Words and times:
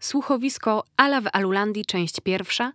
Słuchowisko 0.00 0.84
Ala 0.96 1.20
w 1.20 1.26
Alulandii, 1.32 1.84
część 1.84 2.20
pierwsza, 2.20 2.72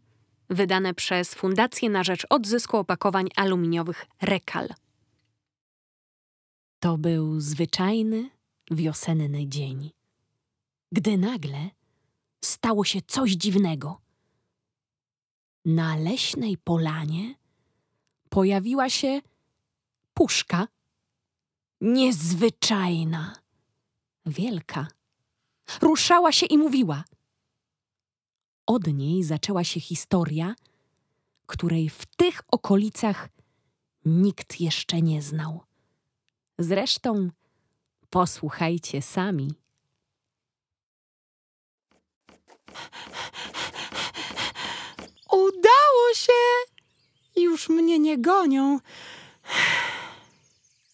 wydane 0.49 0.93
przez 0.93 1.33
Fundację 1.33 1.89
na 1.89 2.03
rzecz 2.03 2.27
odzysku 2.29 2.77
opakowań 2.77 3.29
aluminiowych 3.35 4.05
Rekal. 4.21 4.69
To 6.79 6.97
był 6.97 7.39
zwyczajny, 7.39 8.29
wiosenny 8.71 9.47
dzień, 9.47 9.91
gdy 10.91 11.17
nagle 11.17 11.69
stało 12.45 12.83
się 12.85 12.99
coś 13.07 13.31
dziwnego. 13.31 14.01
Na 15.65 15.95
leśnej 15.95 16.57
polanie 16.57 17.35
pojawiła 18.29 18.89
się 18.89 19.21
puszka 20.13 20.67
niezwyczajna, 21.81 23.35
wielka. 24.25 24.87
Ruszała 25.81 26.31
się 26.31 26.45
i 26.45 26.57
mówiła. 26.57 27.03
Od 28.65 28.87
niej 28.87 29.23
zaczęła 29.23 29.63
się 29.63 29.79
historia, 29.79 30.55
której 31.45 31.89
w 31.89 32.05
tych 32.05 32.41
okolicach 32.51 33.29
nikt 34.05 34.61
jeszcze 34.61 35.01
nie 35.01 35.21
znał. 35.21 35.63
Zresztą 36.59 37.29
posłuchajcie 38.09 39.01
sami. 39.01 39.53
Udało 45.31 46.13
się! 46.15 46.33
Już 47.35 47.69
mnie 47.69 47.99
nie 47.99 48.17
gonią. 48.17 48.79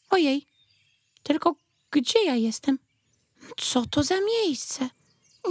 Ojej, 0.09 0.45
tylko 1.23 1.55
gdzie 1.91 2.25
ja 2.25 2.35
jestem? 2.35 2.80
Co 3.58 3.85
to 3.85 4.03
za 4.03 4.16
miejsce? 4.22 4.89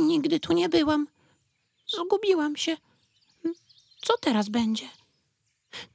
Nigdy 0.00 0.40
tu 0.40 0.52
nie 0.52 0.68
byłam. 0.68 1.06
Zgubiłam 1.92 2.56
się. 2.56 2.76
Co 4.02 4.18
teraz 4.18 4.48
będzie? 4.48 4.88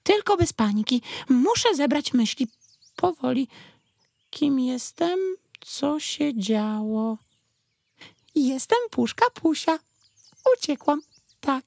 Tylko 0.04 0.38
bez 0.38 0.54
paniki. 0.54 1.02
Muszę 1.30 1.76
zebrać 1.76 2.14
myśli 2.14 2.48
powoli. 2.96 3.48
Kim 4.30 4.60
jestem? 4.60 5.20
Co 5.62 6.00
się 6.00 6.40
działo? 6.40 7.18
Jestem 8.36 8.78
puszka 8.92 9.26
pusia. 9.34 9.80
Uciekłam. 10.58 11.02
Tak. 11.40 11.66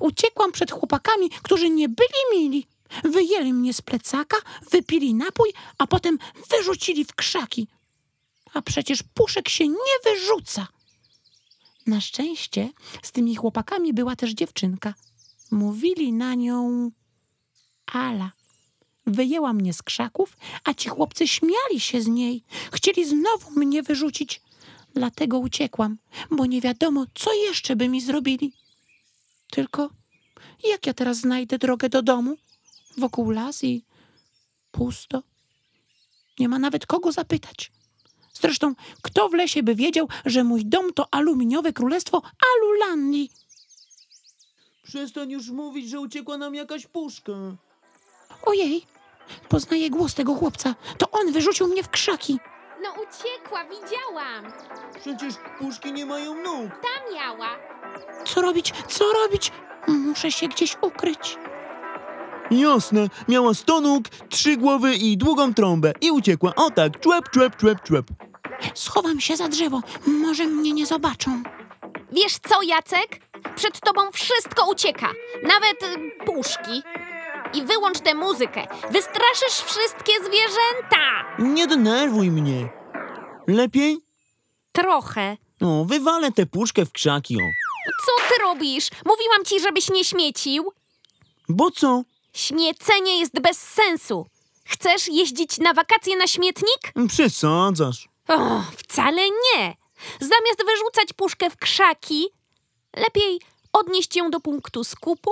Uciekłam 0.00 0.52
przed 0.52 0.70
chłopakami, 0.70 1.30
którzy 1.30 1.70
nie 1.70 1.88
byli 1.88 2.20
mili. 2.32 2.66
Wyjęli 3.04 3.52
mnie 3.52 3.74
z 3.74 3.82
plecaka, 3.82 4.36
wypili 4.70 5.14
napój, 5.14 5.52
a 5.78 5.86
potem 5.86 6.18
wyrzucili 6.50 7.04
w 7.04 7.14
krzaki. 7.14 7.68
A 8.54 8.62
przecież 8.62 9.02
puszek 9.14 9.48
się 9.48 9.68
nie 9.68 9.96
wyrzuca. 10.04 10.66
Na 11.86 12.00
szczęście 12.00 12.68
z 13.02 13.12
tymi 13.12 13.36
chłopakami 13.36 13.94
była 13.94 14.16
też 14.16 14.30
dziewczynka. 14.30 14.94
Mówili 15.50 16.12
na 16.12 16.34
nią 16.34 16.90
Ala. 17.86 18.32
Wyjęła 19.06 19.52
mnie 19.52 19.72
z 19.72 19.82
krzaków, 19.82 20.36
a 20.64 20.74
ci 20.74 20.88
chłopcy 20.88 21.28
śmiali 21.28 21.80
się 21.80 22.02
z 22.02 22.06
niej. 22.06 22.44
Chcieli 22.72 23.08
znowu 23.08 23.50
mnie 23.50 23.82
wyrzucić. 23.82 24.40
Dlatego 24.94 25.38
uciekłam, 25.38 25.98
bo 26.30 26.46
nie 26.46 26.60
wiadomo, 26.60 27.06
co 27.14 27.34
jeszcze 27.34 27.76
by 27.76 27.88
mi 27.88 28.00
zrobili. 28.00 28.52
Tylko 29.50 29.90
jak 30.64 30.86
ja 30.86 30.94
teraz 30.94 31.18
znajdę 31.18 31.58
drogę 31.58 31.88
do 31.88 32.02
domu? 32.02 32.36
Wokół 32.98 33.30
las 33.30 33.64
i 33.64 33.84
pusto. 34.70 35.22
Nie 36.38 36.48
ma 36.48 36.58
nawet 36.58 36.86
kogo 36.86 37.12
zapytać. 37.12 37.72
Zresztą, 38.40 38.74
kto 39.02 39.28
w 39.28 39.34
lesie 39.34 39.62
by 39.62 39.74
wiedział, 39.74 40.08
że 40.24 40.44
mój 40.44 40.64
dom 40.64 40.92
to 40.92 41.06
aluminiowe 41.10 41.72
królestwo 41.72 42.22
Alulandii? 42.54 43.30
Przestań 44.82 45.30
już 45.30 45.50
mówić, 45.50 45.88
że 45.90 46.00
uciekła 46.00 46.38
nam 46.38 46.54
jakaś 46.54 46.86
puszka. 46.86 47.32
Ojej, 48.42 48.86
poznaję 49.48 49.90
głos 49.90 50.14
tego 50.14 50.34
chłopca. 50.34 50.74
To 50.98 51.10
on 51.10 51.32
wyrzucił 51.32 51.66
mnie 51.68 51.82
w 51.82 51.88
krzaki. 51.88 52.38
No 52.82 52.90
uciekła, 52.92 53.64
widziałam. 53.64 54.52
Przecież 55.00 55.34
puszki 55.58 55.92
nie 55.92 56.06
mają 56.06 56.34
nóg. 56.34 56.70
Tam 56.70 57.14
miała. 57.14 57.48
Co 58.26 58.42
robić? 58.42 58.72
Co 58.88 59.04
robić? 59.12 59.52
Muszę 59.88 60.32
się 60.32 60.48
gdzieś 60.48 60.76
ukryć. 60.82 61.38
Jasne, 62.50 63.08
miała 63.28 63.54
sto 63.54 63.80
nóg, 63.80 64.08
trzy 64.28 64.56
głowy 64.56 64.94
i 64.94 65.16
długą 65.16 65.54
trąbę. 65.54 65.92
I 66.00 66.10
uciekła. 66.10 66.54
O 66.54 66.70
tak, 66.70 67.00
człep, 67.00 67.30
człep, 67.30 67.56
człep, 67.56 67.82
człep. 67.82 68.06
Schowam 68.74 69.20
się 69.20 69.36
za 69.36 69.48
drzewo. 69.48 69.80
Może 70.06 70.46
mnie 70.46 70.72
nie 70.72 70.86
zobaczą. 70.86 71.42
Wiesz 72.12 72.38
co, 72.48 72.62
Jacek? 72.62 73.20
Przed 73.56 73.80
tobą 73.80 74.00
wszystko 74.12 74.70
ucieka. 74.70 75.12
Nawet 75.42 75.82
y, 75.82 76.24
puszki. 76.26 76.82
I 77.54 77.62
wyłącz 77.62 78.00
tę 78.00 78.14
muzykę. 78.14 78.66
Wystraszysz 78.90 79.64
wszystkie 79.66 80.12
zwierzęta. 80.12 81.24
Nie 81.38 81.66
denerwuj 81.66 82.30
mnie. 82.30 82.68
Lepiej? 83.46 83.98
Trochę. 84.72 85.36
No, 85.60 85.84
wywalę 85.84 86.32
tę 86.32 86.46
puszkę 86.46 86.86
w 86.86 86.92
krzaki, 86.92 87.36
o. 87.36 87.46
Co 88.06 88.28
ty 88.28 88.42
robisz? 88.42 88.88
Mówiłam 89.06 89.44
ci, 89.44 89.60
żebyś 89.60 89.90
nie 89.90 90.04
śmiecił. 90.04 90.72
Bo 91.48 91.70
co? 91.70 92.02
Śmiecenie 92.36 93.18
jest 93.18 93.40
bez 93.40 93.58
sensu. 93.58 94.26
Chcesz 94.64 95.08
jeździć 95.08 95.58
na 95.58 95.74
wakacje 95.74 96.16
na 96.16 96.26
śmietnik? 96.26 96.92
Przesadzasz. 97.08 98.08
O, 98.28 98.62
wcale 98.76 99.22
nie. 99.22 99.76
Zamiast 100.20 100.64
wyrzucać 100.66 101.12
puszkę 101.16 101.50
w 101.50 101.56
krzaki, 101.56 102.26
lepiej 102.96 103.40
odnieść 103.72 104.16
ją 104.16 104.30
do 104.30 104.40
punktu 104.40 104.84
skupu 104.84 105.30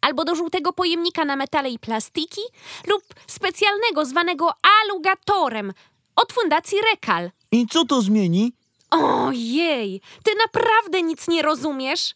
albo 0.00 0.24
do 0.24 0.34
żółtego 0.34 0.72
pojemnika 0.72 1.24
na 1.24 1.36
metale 1.36 1.70
i 1.70 1.78
plastiki 1.78 2.40
lub 2.86 3.02
specjalnego 3.26 4.04
zwanego 4.04 4.52
alugatorem 4.82 5.72
od 6.16 6.32
Fundacji 6.32 6.78
Rekal. 6.90 7.30
I 7.52 7.66
co 7.66 7.84
to 7.84 8.02
zmieni? 8.02 8.52
Ojej, 8.90 10.00
ty 10.24 10.30
naprawdę 10.46 11.02
nic 11.02 11.28
nie 11.28 11.42
rozumiesz? 11.42 12.14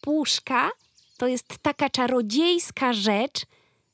Puszka 0.00 0.70
to 1.16 1.26
jest 1.26 1.46
taka 1.62 1.90
czarodziejska 1.90 2.92
rzecz, 2.92 3.46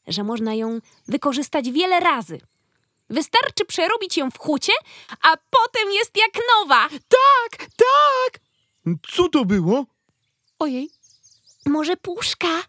że 0.07 0.25
można 0.25 0.55
ją 0.55 0.79
wykorzystać 1.09 1.71
wiele 1.71 2.01
razy. 2.01 2.41
Wystarczy 3.11 3.65
przerobić 3.65 4.17
ją 4.17 4.31
w 4.31 4.39
hucie, 4.39 4.73
a 5.23 5.37
potem 5.37 5.93
jest 5.93 6.17
jak 6.17 6.45
nowa. 6.57 6.89
Tak, 6.89 7.67
tak! 7.77 8.41
Co 9.13 9.29
to 9.29 9.45
było? 9.45 9.87
Ojej, 10.59 10.91
Może 11.67 11.97
puszka? 11.97 12.63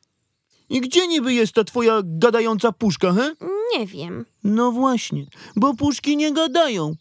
I 0.69 0.81
gdzie 0.81 1.07
niby 1.07 1.33
jest 1.33 1.53
ta 1.53 1.63
twoja 1.63 2.01
gadająca 2.03 2.72
puszka, 2.72 3.13
he? 3.13 3.35
Nie 3.78 3.85
wiem. 3.88 4.25
No 4.44 4.72
właśnie, 4.72 5.25
bo 5.56 5.73
puszki 5.75 6.18
nie 6.18 6.33
gadają. 6.33 6.95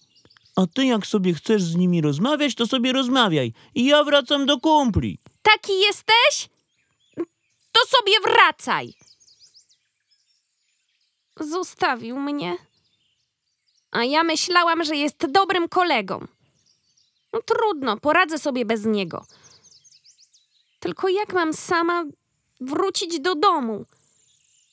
A 0.57 0.67
ty 0.75 0.85
jak 0.85 1.07
sobie 1.07 1.35
chcesz 1.35 1.63
z 1.63 1.77
nimi 1.77 2.01
rozmawiać, 2.01 2.55
to 2.55 2.67
sobie 2.67 2.93
rozmawiaj. 2.93 3.53
I 3.75 3.85
ja 3.85 4.05
wracam 4.05 4.47
do 4.47 4.61
kumpli. 4.61 5.19
Taki 5.43 5.81
jesteś? 5.81 6.49
To 7.81 7.97
sobie 7.97 8.21
wracaj. 8.21 8.95
Zostawił 11.41 12.17
mnie. 12.19 12.57
A 13.91 14.05
ja 14.05 14.23
myślałam, 14.23 14.85
że 14.85 14.97
jest 14.97 15.27
dobrym 15.27 15.69
kolegą. 15.69 16.27
No 17.33 17.41
trudno, 17.43 17.97
poradzę 17.97 18.39
sobie 18.39 18.65
bez 18.65 18.85
niego. 18.85 19.27
Tylko 20.81 21.09
jak 21.09 21.33
mam 21.33 21.53
sama 21.53 22.05
wrócić 22.61 23.21
do 23.21 23.35
domu? 23.35 23.85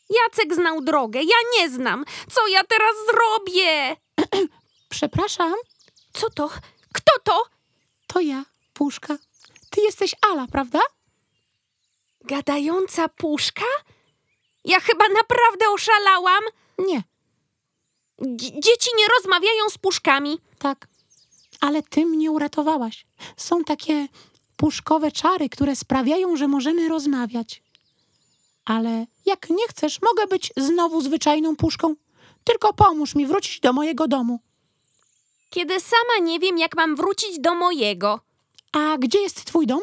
Jacek 0.09 0.56
znał 0.56 0.81
drogę, 0.81 1.19
ja 1.19 1.35
nie 1.59 1.69
znam. 1.69 2.06
Co 2.29 2.47
ja 2.47 2.63
teraz 2.63 2.95
zrobię? 3.12 3.95
przepraszam, 4.89 5.53
Co 6.13 6.29
to? 6.29 6.50
Kto 6.94 7.12
to? 7.24 7.44
to 8.07 8.19
ja, 8.19 8.45
puszka. 8.74 9.18
Ty 9.69 9.81
jesteś 9.81 10.16
Ala, 10.31 10.47
prawda? 10.51 10.79
Gadająca 12.27 13.07
puszka? 13.09 13.65
Ja 14.65 14.79
chyba 14.79 15.06
naprawdę 15.09 15.69
oszalałam. 15.74 16.44
Nie, 16.79 17.03
Dzie- 18.21 18.51
dzieci 18.59 18.89
nie 18.97 19.06
rozmawiają 19.18 19.69
z 19.69 19.77
puszkami. 19.77 20.38
tak. 20.59 20.88
Ale 21.62 21.83
ty 21.83 22.06
mnie 22.06 22.31
uratowałaś. 22.31 23.06
Są 23.38 23.63
takie 23.63 24.07
puszkowe 24.57 25.12
czary, 25.12 25.50
które 25.50 25.75
sprawiają, 25.75 26.35
że 26.35 26.47
możemy 26.47 26.89
rozmawiać. 26.89 27.63
Ale 28.65 29.06
jak 29.25 29.50
nie 29.50 29.68
chcesz, 29.68 30.01
mogę 30.01 30.27
być 30.27 30.51
znowu 30.57 31.01
zwyczajną 31.01 31.56
puszką. 31.56 31.95
Tylko 32.44 32.74
pomóż 32.74 33.15
mi 33.15 33.25
wrócić 33.27 33.59
do 33.59 33.74
mojego 33.74 34.07
domu. 34.07 34.39
Kiedy 35.50 35.79
sama 35.79 36.18
nie 36.21 36.39
wiem, 36.39 36.57
jak 36.57 36.75
mam 36.75 36.95
wrócić 36.95 37.39
do 37.39 37.56
mojego. 37.56 38.19
A 38.71 38.97
gdzie 38.97 39.19
jest 39.19 39.45
twój 39.45 39.68
dom? 39.68 39.81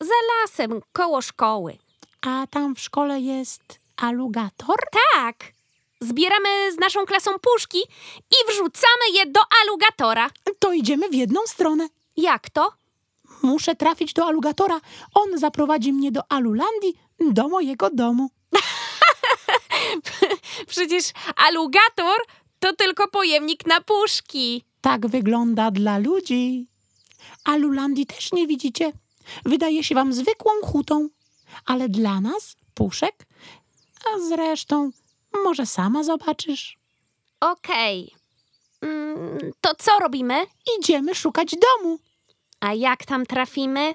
Za 0.00 0.14
lasem, 0.30 0.80
koło 0.92 1.22
szkoły. 1.22 1.78
A 2.26 2.46
tam 2.46 2.74
w 2.74 2.80
szkole 2.80 3.20
jest 3.20 3.62
alugator? 3.96 4.76
Tak. 5.14 5.52
Zbieramy 6.00 6.72
z 6.72 6.78
naszą 6.78 7.06
klasą 7.06 7.30
puszki 7.40 7.78
i 8.30 8.52
wrzucamy 8.52 9.04
je 9.14 9.26
do 9.26 9.40
alugatora. 9.62 10.30
To 10.58 10.72
idziemy 10.72 11.08
w 11.08 11.14
jedną 11.14 11.40
stronę. 11.46 11.88
Jak 12.16 12.50
to? 12.50 12.72
Muszę 13.42 13.74
trafić 13.74 14.12
do 14.12 14.26
alugatora. 14.26 14.80
On 15.14 15.38
zaprowadzi 15.38 15.92
mnie 15.92 16.12
do 16.12 16.22
Alulandii, 16.28 16.94
do 17.30 17.48
mojego 17.48 17.90
domu. 17.90 18.30
Przecież 20.66 21.04
alugator 21.36 22.20
to 22.58 22.72
tylko 22.72 23.08
pojemnik 23.08 23.66
na 23.66 23.80
puszki. 23.80 24.64
Tak 24.80 25.06
wygląda 25.06 25.70
dla 25.70 25.98
ludzi. 25.98 26.66
Alulandii 27.44 28.06
też 28.06 28.32
nie 28.32 28.46
widzicie. 28.46 28.92
Wydaje 29.44 29.84
się 29.84 29.94
wam 29.94 30.12
zwykłą 30.12 30.50
hutą, 30.64 31.08
ale 31.66 31.88
dla 31.88 32.20
nas 32.20 32.56
puszek. 32.74 33.26
A 34.06 34.18
zresztą, 34.28 34.90
może 35.44 35.66
sama 35.66 36.04
zobaczysz. 36.04 36.78
Okej. 37.40 38.14
Mm, 38.82 39.52
to 39.60 39.74
co 39.78 39.98
robimy? 39.98 40.34
Idziemy 40.78 41.14
szukać 41.14 41.50
domu. 41.50 41.98
A 42.60 42.74
jak 42.74 43.04
tam 43.04 43.26
trafimy? 43.26 43.94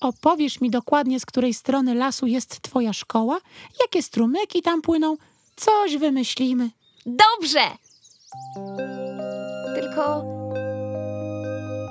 Opowiesz 0.00 0.60
mi 0.60 0.70
dokładnie, 0.70 1.20
z 1.20 1.26
której 1.26 1.54
strony 1.54 1.94
lasu 1.94 2.26
jest 2.26 2.62
twoja 2.62 2.92
szkoła, 2.92 3.38
jakie 3.80 4.02
strumyki 4.02 4.62
tam 4.62 4.82
płyną. 4.82 5.16
Coś 5.56 5.96
wymyślimy. 5.96 6.70
Dobrze! 7.06 7.60
Tylko 9.74 10.24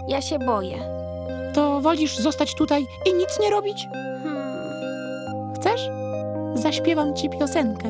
ja 0.08 0.22
się 0.22 0.40
boję. 0.40 0.95
To 1.56 1.82
wolisz 1.82 2.18
zostać 2.18 2.56
tutaj 2.56 2.88
i 3.06 3.14
nic 3.14 3.40
nie 3.40 3.50
robić? 3.50 3.88
Hmm. 4.24 5.54
Chcesz? 5.56 5.90
Zaśpiewam 6.54 7.16
ci 7.16 7.30
piosenkę. 7.30 7.90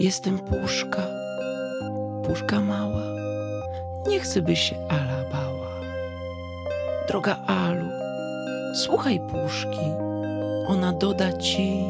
Jestem 0.00 0.38
puszka, 0.38 1.02
puszka 2.26 2.60
mała. 2.60 3.02
Nie 4.08 4.20
chcę, 4.20 4.42
by 4.42 4.56
się 4.56 4.76
Ala 4.88 5.24
bała. 5.32 5.68
Droga 7.08 7.36
Alu, 7.46 7.88
słuchaj 8.74 9.20
puszki, 9.20 9.86
ona 10.66 10.92
doda 10.92 11.32
ci 11.32 11.84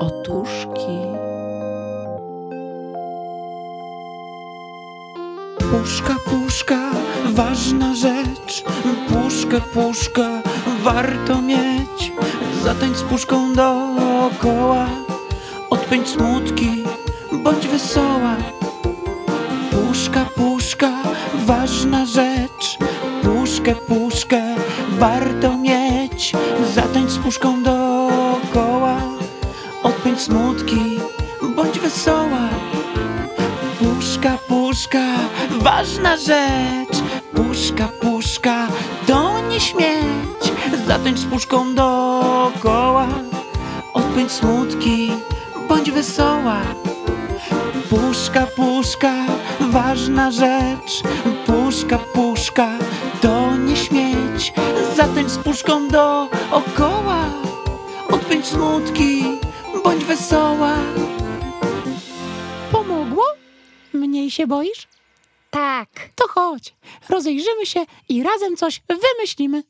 otuszki. 0.00 1.21
Puszka, 5.82 6.16
puszka, 6.24 6.90
ważna 7.24 7.94
rzecz. 7.94 8.64
Puszkę, 9.08 9.60
puszkę, 9.60 10.42
warto 10.82 11.42
mieć. 11.42 12.12
Zatańcz 12.64 12.96
z 12.96 13.02
puszką 13.02 13.52
dookoła. 13.54 14.86
Odpędź 15.70 16.08
smutki, 16.08 16.84
bądź 17.32 17.68
wesoła. 17.68 18.36
Puszka, 19.70 20.24
puszka, 20.36 20.90
ważna 21.46 22.06
rzecz. 22.06 22.78
Puszkę, 23.22 23.74
puszkę, 23.74 24.42
warto 24.98 25.56
mieć. 25.58 26.32
Zatańcz 26.74 27.10
z 27.10 27.18
puszką 27.18 27.62
dookoła. 27.62 29.00
Odpędź 29.82 30.20
smutki, 30.20 31.00
bądź 31.56 31.78
wesoła. 31.78 32.71
Ważna 35.62 36.16
rzecz. 36.16 37.02
Puszka, 37.34 37.88
puszka, 38.00 38.68
to 39.06 39.40
nie 39.40 39.60
śmieć. 39.60 40.52
Zatańcz 40.86 41.18
z 41.18 41.24
puszką 41.24 41.74
dookoła. 41.74 43.08
Odpędź 43.94 44.32
smutki, 44.32 45.12
bądź 45.68 45.90
wesoła. 45.90 46.60
Puszka, 47.90 48.46
puszka, 48.56 49.12
ważna 49.60 50.30
rzecz. 50.30 51.02
Puszka, 51.46 51.98
puszka, 51.98 52.68
to 53.20 53.56
nie 53.56 53.76
śmieć. 53.76 54.52
Zatańcz 54.96 55.30
z 55.30 55.38
puszką 55.38 55.88
dookoła. 55.88 57.24
Odpędź 58.10 58.46
smutki, 58.46 59.24
bądź 59.84 60.04
wesoła. 60.04 60.74
Pomogło? 62.72 63.24
Mniej 63.92 64.30
się 64.30 64.46
boisz? 64.46 64.91
Tak, 65.52 65.88
To 66.14 66.28
chodź, 66.28 66.74
rozejrzymy 67.08 67.66
się 67.66 67.86
i 68.08 68.22
razem 68.22 68.56
coś 68.56 68.82
wymyślimy. 68.88 69.62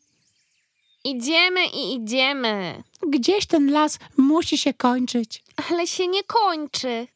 idziemy 1.04 1.66
i 1.66 1.94
idziemy. 1.94 2.82
Gdzieś 3.08 3.46
ten 3.46 3.70
las 3.72 3.98
musi 4.16 4.58
się 4.58 4.74
kończyć. 4.74 5.42
Ale 5.70 5.86
się 5.86 6.08
nie 6.08 6.24
kończy. 6.24 7.06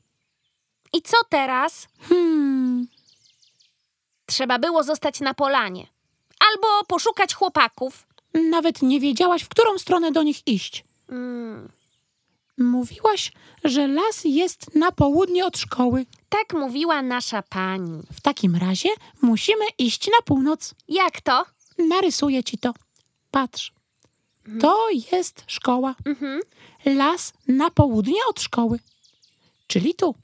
I 0.92 1.02
co 1.02 1.16
teraz? 1.28 1.88
Hmm, 2.08 2.86
Trzeba 4.26 4.58
było 4.58 4.82
zostać 4.82 5.20
na 5.20 5.34
polanie. 5.34 5.86
Albo 6.50 6.84
poszukać 6.88 7.34
chłopaków. 7.34 8.06
nawet 8.34 8.82
nie 8.82 9.00
wiedziałaś, 9.00 9.42
w 9.42 9.48
którą 9.48 9.78
stronę 9.78 10.12
do 10.12 10.22
nich 10.22 10.46
iść. 10.48 10.84
Mm, 11.08 11.68
Mówiłaś, 12.58 13.32
że 13.64 13.88
las 13.88 14.24
jest 14.24 14.74
na 14.74 14.92
południe 14.92 15.46
od 15.46 15.58
szkoły. 15.58 16.06
tak 16.28 16.52
mówiła 16.52 17.02
nasza 17.02 17.42
pani. 17.42 18.02
W 18.12 18.20
takim 18.20 18.56
razie 18.56 18.88
musimy 19.22 19.64
iść 19.78 20.06
na 20.06 20.22
północ. 20.24 20.74
Jak 20.88 21.20
to? 21.20 21.44
Narysuję 21.78 22.44
ci 22.44 22.58
to. 22.58 22.74
Patrz. 23.30 23.72
To 24.60 24.88
jest 25.12 25.44
szkoła. 25.46 25.94
Mhm. 26.04 26.40
Las 26.84 27.32
na 27.48 27.70
południe 27.70 28.26
od 28.28 28.40
szkoły. 28.40 28.78
Czyli 29.66 29.94
tu. 29.94 30.14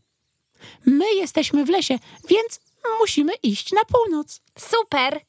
My 0.86 1.14
jesteśmy 1.14 1.64
w 1.64 1.68
lesie, 1.68 1.98
więc 2.28 2.60
musimy 3.00 3.32
iść 3.42 3.72
na 3.72 3.84
północ. 3.84 4.40
Super. 4.58 5.20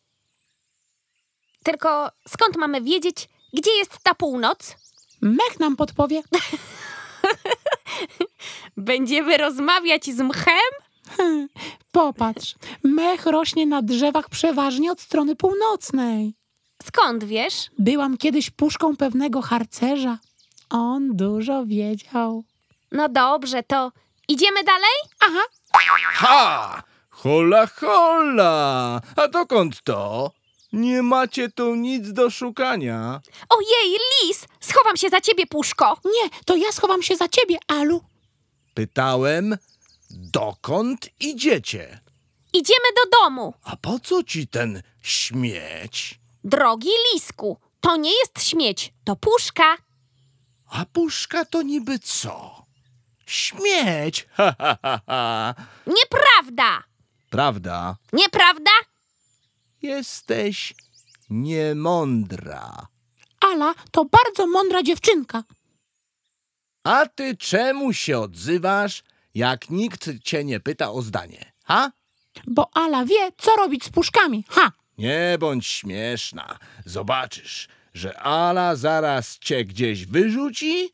Tylko 1.64 2.12
skąd 2.28 2.58
mamy 2.58 2.82
wiedzieć, 2.82 3.30
gdzie 3.54 3.72
jest 3.72 4.00
ta 4.04 4.14
północ? 4.14 4.76
Mech 5.22 5.60
nam 5.60 5.76
podpowie. 5.76 6.22
Będziemy 8.78 9.38
rozmawiać 9.38 10.06
z 10.06 10.20
mchem? 10.20 10.72
Popatrz. 11.92 12.56
Mech 12.84 13.26
rośnie 13.26 13.66
na 13.66 13.82
drzewach 13.82 14.30
przeważnie 14.30 14.92
od 14.92 15.02
strony 15.02 15.36
północnej. 15.36 16.34
Skąd 16.84 17.24
wiesz? 17.24 17.70
Byłam 17.80 18.18
kiedyś 18.18 18.50
puszką 18.50 18.98
pewnego 18.98 19.42
harcerza. 19.42 20.18
On 20.70 21.16
dużo 21.16 21.66
wiedział. 21.66 22.44
No 22.92 23.10
dobrze, 23.10 23.64
to 23.64 23.92
idziemy 24.28 24.64
dalej? 24.64 24.96
Aha, 25.20 25.44
Ha! 26.14 26.84
Hola, 27.10 27.68
hola! 27.68 29.02
A 29.16 29.28
dokąd 29.28 29.84
to? 29.84 30.32
Nie 30.74 31.02
macie 31.04 31.50
tu 31.50 31.76
nic 31.76 32.14
do 32.14 32.30
szukania. 32.30 33.22
Ojej, 33.50 34.00
lis! 34.24 34.46
Schowam 34.60 34.98
się 34.98 35.10
za 35.10 35.22
ciebie, 35.22 35.48
puszko! 35.48 35.98
nie, 36.06 36.30
to 36.46 36.56
ja 36.56 36.72
schowam 36.72 37.04
się 37.04 37.16
za 37.16 37.28
ciebie, 37.28 37.58
Alu. 37.68 38.02
Pytałem, 38.74 39.58
dokąd 40.10 41.10
idziecie? 41.20 42.00
Idziemy 42.54 42.88
do 42.96 43.18
domu. 43.20 43.54
A 43.64 43.76
po 43.76 44.00
co 44.00 44.24
ci 44.24 44.48
ten 44.48 44.82
śmieć? 45.02 46.20
Drogi 46.44 46.90
lisku, 47.14 47.58
to 47.82 47.96
nie 47.98 48.12
jest 48.20 48.48
śmieć, 48.50 48.94
to 49.04 49.16
puszka. 49.16 49.78
A 50.70 50.86
puszka 50.86 51.46
to 51.46 51.62
niby 51.62 52.00
co? 52.00 52.64
Śmieć! 53.26 54.28
Ha, 54.38 54.56
ha, 54.60 54.78
ha, 54.84 55.00
ha. 55.08 55.54
Nieprawda! 55.88 56.84
Prawda? 57.30 57.96
Nieprawda? 58.14 58.72
Jesteś 59.84 60.74
niemądra. 61.30 62.88
Ala 63.40 63.74
to 63.92 64.06
bardzo 64.06 64.48
mądra 64.48 64.84
dziewczynka. 64.84 65.44
A 66.84 67.06
ty 67.06 67.38
czemu 67.38 67.94
się 67.94 68.20
odzywasz, 68.20 69.04
jak 69.36 69.70
nikt 69.70 70.10
cię 70.24 70.44
nie 70.44 70.60
pyta 70.60 70.92
o 70.92 71.02
zdanie? 71.02 71.54
Ha? 71.64 71.92
Bo 72.48 72.70
Ala 72.74 73.06
wie, 73.06 73.32
co 73.38 73.56
robić 73.56 73.84
z 73.84 73.90
puszkami. 73.90 74.44
Ha! 74.50 74.72
Nie 74.98 75.38
bądź 75.40 75.68
śmieszna. 75.68 76.60
Zobaczysz, 76.86 77.68
że 77.94 78.20
Ala 78.20 78.76
zaraz 78.76 79.40
cię 79.40 79.66
gdzieś 79.66 80.06
wyrzuci 80.06 80.90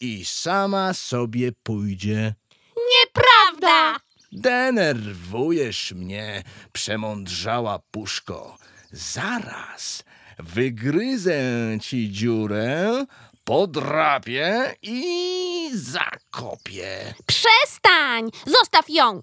i 0.00 0.24
sama 0.24 0.94
sobie 0.94 1.52
pójdzie. 1.62 2.34
Nieprawda! 2.76 4.00
Denerwujesz 4.32 5.92
mnie, 5.92 6.42
przemądrzała 6.72 7.78
puszko. 7.90 8.58
Zaraz 8.92 10.04
wygryzę 10.38 11.42
ci 11.82 12.10
dziurę, 12.10 13.04
podrapię 13.44 14.74
i 14.82 15.70
zakopię. 15.74 17.14
Przestań! 17.26 18.30
Zostaw 18.46 18.84
ją! 18.90 19.22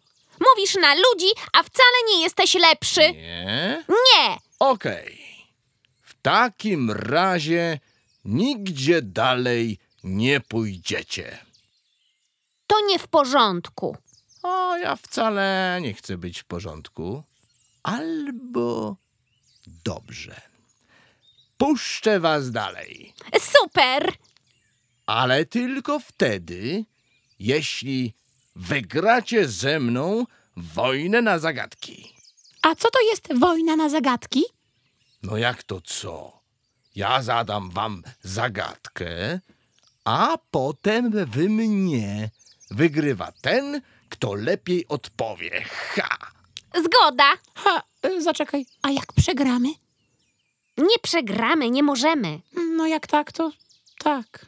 Mówisz 0.49 0.75
na 0.75 0.93
ludzi, 0.95 1.27
a 1.53 1.63
wcale 1.63 1.97
nie 2.09 2.21
jesteś 2.21 2.53
lepszy. 2.53 3.01
Nie? 3.01 3.83
Nie! 3.89 4.37
Okej. 4.59 5.27
W 6.01 6.21
takim 6.21 6.91
razie 6.91 7.79
nigdzie 8.25 9.01
dalej 9.01 9.79
nie 10.03 10.39
pójdziecie. 10.39 11.37
To 12.67 12.85
nie 12.85 12.99
w 12.99 13.07
porządku. 13.07 13.97
A 14.47 14.77
ja 14.77 14.95
wcale 14.95 15.79
nie 15.81 15.93
chcę 15.93 16.17
być 16.17 16.39
w 16.39 16.45
porządku. 16.45 17.23
Albo 17.83 18.95
dobrze. 19.85 20.41
Puszczę 21.57 22.19
was 22.19 22.51
dalej. 22.51 23.13
Super! 23.39 24.13
Ale 25.05 25.45
tylko 25.45 25.99
wtedy, 25.99 26.85
jeśli 27.39 28.13
wygracie 28.55 29.47
ze 29.47 29.79
mną 29.79 30.25
wojnę 30.57 31.21
na 31.21 31.39
zagadki. 31.39 32.13
A 32.61 32.75
co 32.75 32.91
to 32.91 32.99
jest 33.01 33.39
wojna 33.39 33.75
na 33.75 33.89
zagadki? 33.89 34.43
No 35.23 35.37
jak 35.37 35.63
to 35.63 35.81
co? 35.81 36.39
Ja 36.95 37.21
zadam 37.21 37.69
wam 37.69 38.03
zagadkę, 38.21 39.39
a 40.05 40.37
potem 40.51 41.11
wy 41.25 41.49
mnie. 41.49 42.29
Wygrywa 42.71 43.31
ten, 43.41 43.81
kto 44.09 44.33
lepiej 44.35 44.85
odpowie. 44.87 45.63
Ha! 45.95 46.17
Zgoda! 46.85 47.33
Ha, 47.55 47.83
y, 48.05 48.21
zaczekaj, 48.21 48.65
a 48.81 48.91
jak 48.91 49.13
przegramy? 49.13 49.69
Nie 50.77 50.99
przegramy, 51.01 51.69
nie 51.69 51.83
możemy. 51.83 52.39
No 52.75 52.87
jak 52.87 53.07
tak, 53.07 53.31
to 53.31 53.51
tak. 53.99 54.45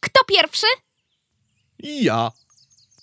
Kto 0.00 0.24
pierwszy? 0.24 0.66
Ja. 1.78 2.30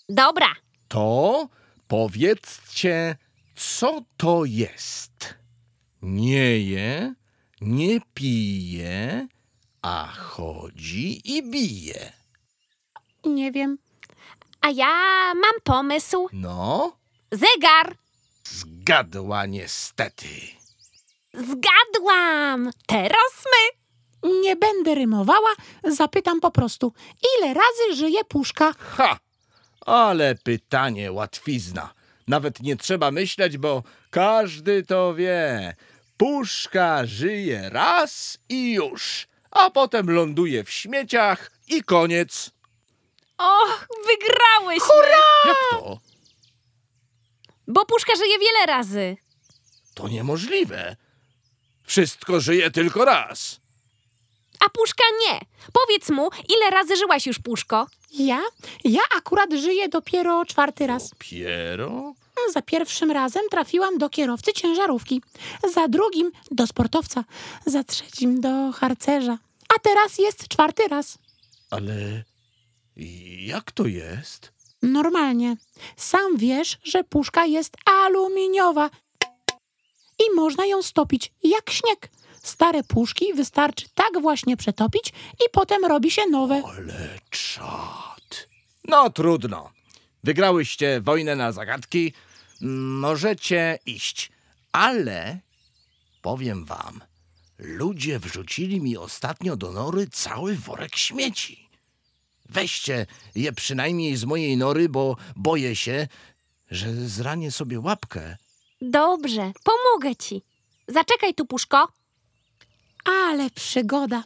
Dobra. 0.09 0.55
To 0.87 1.49
powiedzcie, 1.87 3.15
co 3.55 4.01
to 4.17 4.45
jest. 4.45 5.35
Nie 6.01 6.59
je, 6.59 7.13
nie 7.61 7.99
pije, 8.13 9.27
a 9.81 10.07
chodzi 10.07 11.21
i 11.37 11.43
bije. 11.43 12.11
Nie 13.25 13.51
wiem. 13.51 13.77
A 14.61 14.69
ja 14.69 14.93
mam 15.35 15.61
pomysł. 15.63 16.27
No, 16.33 16.97
Zegar! 17.31 17.95
zgadła 18.43 19.45
niestety. 19.45 20.27
Zgadłam! 21.33 22.69
Teraz 22.87 23.33
my! 23.45 23.79
Nie 24.41 24.55
będę 24.55 24.95
rymowała, 24.95 25.49
zapytam 25.83 26.39
po 26.39 26.51
prostu. 26.51 26.93
Ile 27.37 27.53
razy 27.53 27.95
żyje 27.95 28.23
puszka? 28.23 28.73
Ha! 28.79 29.19
Ale 29.85 30.35
pytanie 30.35 31.11
łatwizna. 31.11 31.93
Nawet 32.27 32.59
nie 32.59 32.75
trzeba 32.75 33.11
myśleć, 33.11 33.57
bo 33.57 33.83
każdy 34.09 34.83
to 34.83 35.13
wie. 35.15 35.75
Puszka 36.17 37.05
żyje 37.05 37.69
raz 37.69 38.37
i 38.49 38.73
już, 38.73 39.27
a 39.51 39.69
potem 39.69 40.09
ląduje 40.09 40.63
w 40.63 40.69
śmieciach 40.71 41.51
i 41.67 41.83
koniec. 41.83 42.51
Och, 43.39 43.87
wygrałyśmy! 44.05 44.95
Jak 45.45 45.57
to? 45.71 45.99
Bo 47.67 47.85
puszka 47.85 48.15
żyje 48.15 48.39
wiele 48.39 48.65
razy. 48.65 49.17
To 49.93 50.07
niemożliwe. 50.07 50.95
Wszystko 51.83 52.39
żyje 52.39 52.71
tylko 52.71 53.05
raz. 53.05 53.59
A 54.59 54.69
puszka 54.69 55.03
nie. 55.27 55.39
Powiedz 55.73 56.09
mu, 56.09 56.29
ile 56.49 56.69
razy 56.69 56.95
żyłaś 56.95 57.25
już, 57.25 57.39
puszko? 57.39 57.87
Ja? 58.11 58.41
Ja 58.83 59.01
akurat 59.17 59.53
żyję 59.53 59.89
dopiero 59.89 60.45
czwarty 60.45 60.87
raz. 60.87 61.11
Piero? 61.19 62.13
Za 62.53 62.61
pierwszym 62.61 63.11
razem 63.11 63.43
trafiłam 63.51 63.97
do 63.97 64.09
kierowcy 64.09 64.53
ciężarówki, 64.53 65.21
za 65.73 65.87
drugim 65.87 66.31
do 66.51 66.67
sportowca, 66.67 67.23
za 67.65 67.83
trzecim 67.83 68.41
do 68.41 68.71
harcerza. 68.71 69.37
A 69.75 69.79
teraz 69.79 70.17
jest 70.17 70.47
czwarty 70.47 70.87
raz. 70.87 71.17
Ale 71.71 72.23
jak 73.39 73.71
to 73.71 73.85
jest? 73.85 74.51
Normalnie. 74.81 75.57
Sam 75.97 76.37
wiesz, 76.37 76.77
że 76.83 77.03
puszka 77.03 77.45
jest 77.45 77.77
aluminiowa 77.85 78.89
i 80.19 80.35
można 80.35 80.65
ją 80.65 80.81
stopić 80.81 81.33
jak 81.43 81.69
śnieg. 81.69 82.09
Stare 82.43 82.83
puszki 82.83 83.33
wystarczy 83.33 83.85
tak 83.95 84.21
właśnie 84.21 84.57
przetopić 84.57 85.09
i 85.09 85.49
potem 85.51 85.85
robi 85.85 86.11
się 86.11 86.25
nowe. 86.25 86.61
Ale 86.65 87.19
czad. 87.29 88.47
No 88.87 89.09
trudno. 89.09 89.71
Wygrałyście 90.23 91.01
wojnę 91.01 91.35
na 91.35 91.51
zagadki. 91.51 92.13
Możecie 92.61 93.79
iść. 93.85 94.31
Ale 94.71 95.39
powiem 96.21 96.65
wam, 96.65 97.01
ludzie 97.59 98.19
wrzucili 98.19 98.81
mi 98.81 98.97
ostatnio 98.97 99.55
do 99.55 99.71
nory 99.71 100.07
cały 100.11 100.55
worek 100.55 100.95
śmieci. 100.95 101.68
Weźcie 102.49 103.05
je 103.35 103.51
przynajmniej 103.53 104.15
z 104.17 104.25
mojej 104.25 104.57
nory, 104.57 104.89
bo 104.89 105.15
boję 105.35 105.75
się, 105.75 106.07
że 106.71 106.93
zranię 106.93 107.51
sobie 107.51 107.79
łapkę. 107.79 108.37
Dobrze, 108.81 109.51
pomogę 109.63 110.15
ci. 110.15 110.41
Zaczekaj 110.87 111.33
tu, 111.33 111.45
puszko. 111.45 111.87
Ale 113.05 113.49
przygoda. 113.49 114.23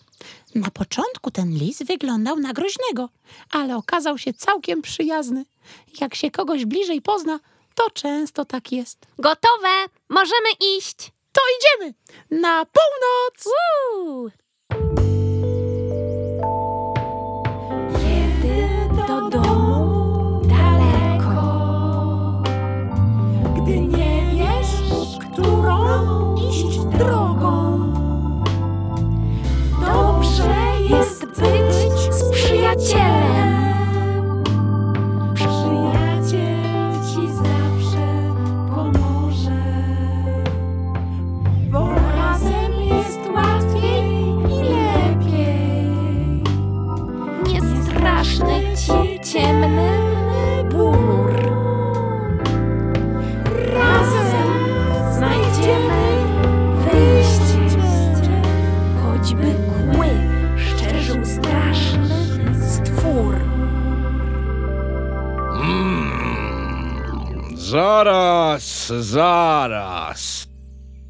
Na 0.56 0.70
początku 0.72 1.32
ten 1.32 1.50
lis 1.58 1.84
wyglądał 1.84 2.40
na 2.40 2.54
groźnego, 2.54 3.10
ale 3.50 3.78
okazał 3.78 4.18
się 4.18 4.34
całkiem 4.34 4.82
przyjazny. 4.82 5.46
Jak 6.02 6.16
się 6.16 6.32
kogoś 6.32 6.66
bliżej 6.66 7.02
pozna, 7.02 7.40
to 7.76 7.90
często 7.90 8.46
tak 8.46 8.72
jest. 8.72 9.06
Gotowe, 9.18 9.86
możemy 10.10 10.50
iść. 10.78 11.12
To 11.32 11.42
idziemy 11.58 11.94
na 12.42 12.66
północ! 12.66 13.48
Uuu. 13.96 15.23
Drogą, 26.98 27.80
dobrze 29.82 30.56
jest 30.90 31.26
być 31.26 32.14
z 32.16 32.30
przyjacielem. 32.32 33.23
Zaraz. 69.02 70.46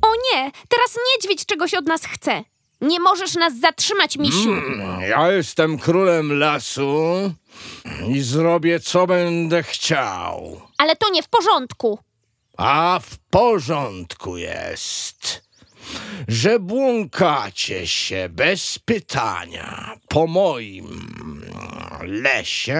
O 0.02 0.08
nie, 0.34 0.52
teraz 0.70 0.96
niedźwiedź 1.16 1.46
czegoś 1.46 1.74
od 1.74 1.86
nas 1.88 2.06
chce. 2.06 2.44
Nie 2.82 3.00
możesz 3.00 3.36
nas 3.36 3.60
zatrzymać, 3.60 4.18
misiu. 4.18 4.52
Mm, 4.54 5.02
Ja 5.02 5.32
jestem 5.32 5.78
królem 5.80 6.40
lasu 6.40 7.04
i 8.10 8.22
zrobię 8.22 8.80
co 8.80 9.08
będę 9.08 9.64
chciał. 9.64 10.62
Ale 10.78 10.96
to 10.96 11.10
nie 11.10 11.24
w 11.24 11.28
porządku. 11.30 12.00
A 12.58 13.00
w 13.04 13.18
porządku 13.30 14.38
jest, 14.38 15.44
że 16.28 16.60
błąkacie 16.60 17.88
się 17.88 18.30
bez 18.32 18.80
pytania 18.80 19.96
po 20.10 20.28
moim 20.28 20.88
lesie. 22.02 22.80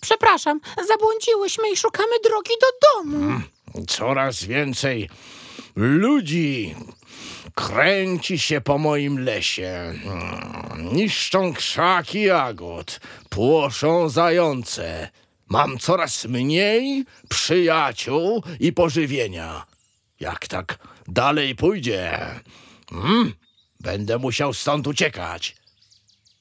Przepraszam, 0.00 0.60
zabłądziłyśmy 0.88 1.70
i 1.70 1.76
szukamy 1.76 2.12
drogi 2.24 2.52
do 2.60 2.66
domu. 3.02 3.40
Coraz 3.86 4.44
więcej 4.44 5.08
ludzi 5.76 6.74
kręci 7.54 8.38
się 8.38 8.60
po 8.60 8.78
moim 8.78 9.18
lesie. 9.18 9.94
Niszczą 10.92 11.54
krzaki 11.54 12.22
jagód, 12.22 13.00
płoszą 13.28 14.08
zające. 14.08 15.08
Mam 15.48 15.78
coraz 15.78 16.24
mniej 16.24 17.04
przyjaciół 17.28 18.42
i 18.60 18.72
pożywienia. 18.72 19.66
Jak 20.20 20.48
tak 20.48 20.78
dalej 21.08 21.54
pójdzie, 21.54 22.18
hmm, 22.90 23.32
będę 23.80 24.18
musiał 24.18 24.54
stąd 24.54 24.86
uciekać. 24.86 25.56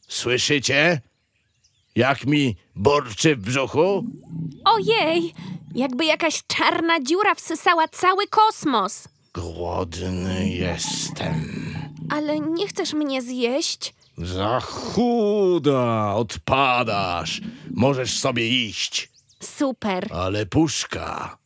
Słyszycie? 0.08 1.02
Jak 1.96 2.26
mi 2.26 2.56
burczy 2.76 3.36
w 3.36 3.40
brzuchu? 3.40 4.04
Ojej, 4.66 5.34
jakby 5.76 6.06
jakaś 6.06 6.44
czarna 6.48 7.00
dziura 7.02 7.36
wsysała 7.36 7.88
cały 7.88 8.28
kosmos. 8.28 9.08
Głodny 9.34 10.50
jestem. 10.50 11.74
Ale 12.10 12.40
nie 12.40 12.68
chcesz 12.68 12.94
mnie 12.94 13.22
zjeść? 13.22 13.94
Za 14.18 14.60
chuda 14.60 16.14
odpadasz. 16.16 17.42
Możesz 17.72 18.20
sobie 18.20 18.48
iść, 18.68 19.12
Super. 19.44 20.08
ale 20.14 20.46
puszka 20.46 21.38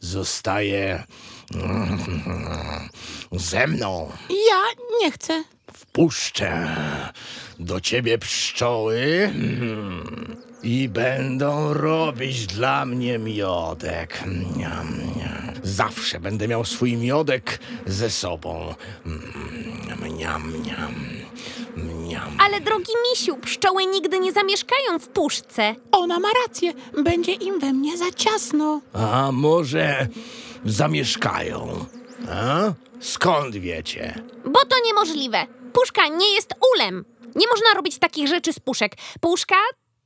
zostaje 0.00 1.04
Ze 3.32 3.66
mną 3.66 4.10
Ja 4.30 4.84
nie 5.00 5.10
chcę. 5.10 5.44
wpuszczę 5.72 6.76
do 7.58 7.80
ciebie 7.80 8.18
pszczoły 8.18 9.30
i 10.62 10.88
będą 10.88 11.74
robić 11.74 12.46
dla 12.46 12.86
mnie 12.86 13.18
miodek. 13.18 14.24
Zawsze 15.62 16.20
będę 16.20 16.48
miał 16.48 16.64
swój 16.64 16.96
miodek 16.96 17.58
ze 17.86 18.10
sobą. 18.10 18.74
Mniam, 20.02 20.50
mniam, 20.52 20.94
mniam. 21.76 22.36
Ale 22.38 22.60
drogi 22.60 22.92
misiu, 23.10 23.36
pszczoły 23.36 23.86
nigdy 23.86 24.18
nie 24.20 24.32
zamieszkają 24.32 24.98
w 24.98 25.08
puszce. 25.08 25.74
Ona 25.92 26.18
ma 26.20 26.28
rację. 26.46 26.72
Będzie 27.04 27.32
im 27.32 27.60
we 27.60 27.72
mnie 27.72 27.98
za 27.98 28.10
ciasno. 28.16 28.80
A 28.92 29.32
może 29.32 30.06
zamieszkają? 30.64 31.84
A? 32.30 32.72
Skąd 33.00 33.56
wiecie? 33.56 34.14
Bo 34.44 34.60
to 34.60 34.76
niemożliwe. 34.86 35.46
Puszka 35.74 36.08
nie 36.08 36.34
jest 36.34 36.54
ulem. 36.74 37.04
Nie 37.34 37.46
można 37.48 37.74
robić 37.76 37.98
takich 37.98 38.28
rzeczy 38.28 38.52
z 38.52 38.58
puszek. 38.60 38.92
Puszka 39.20 39.56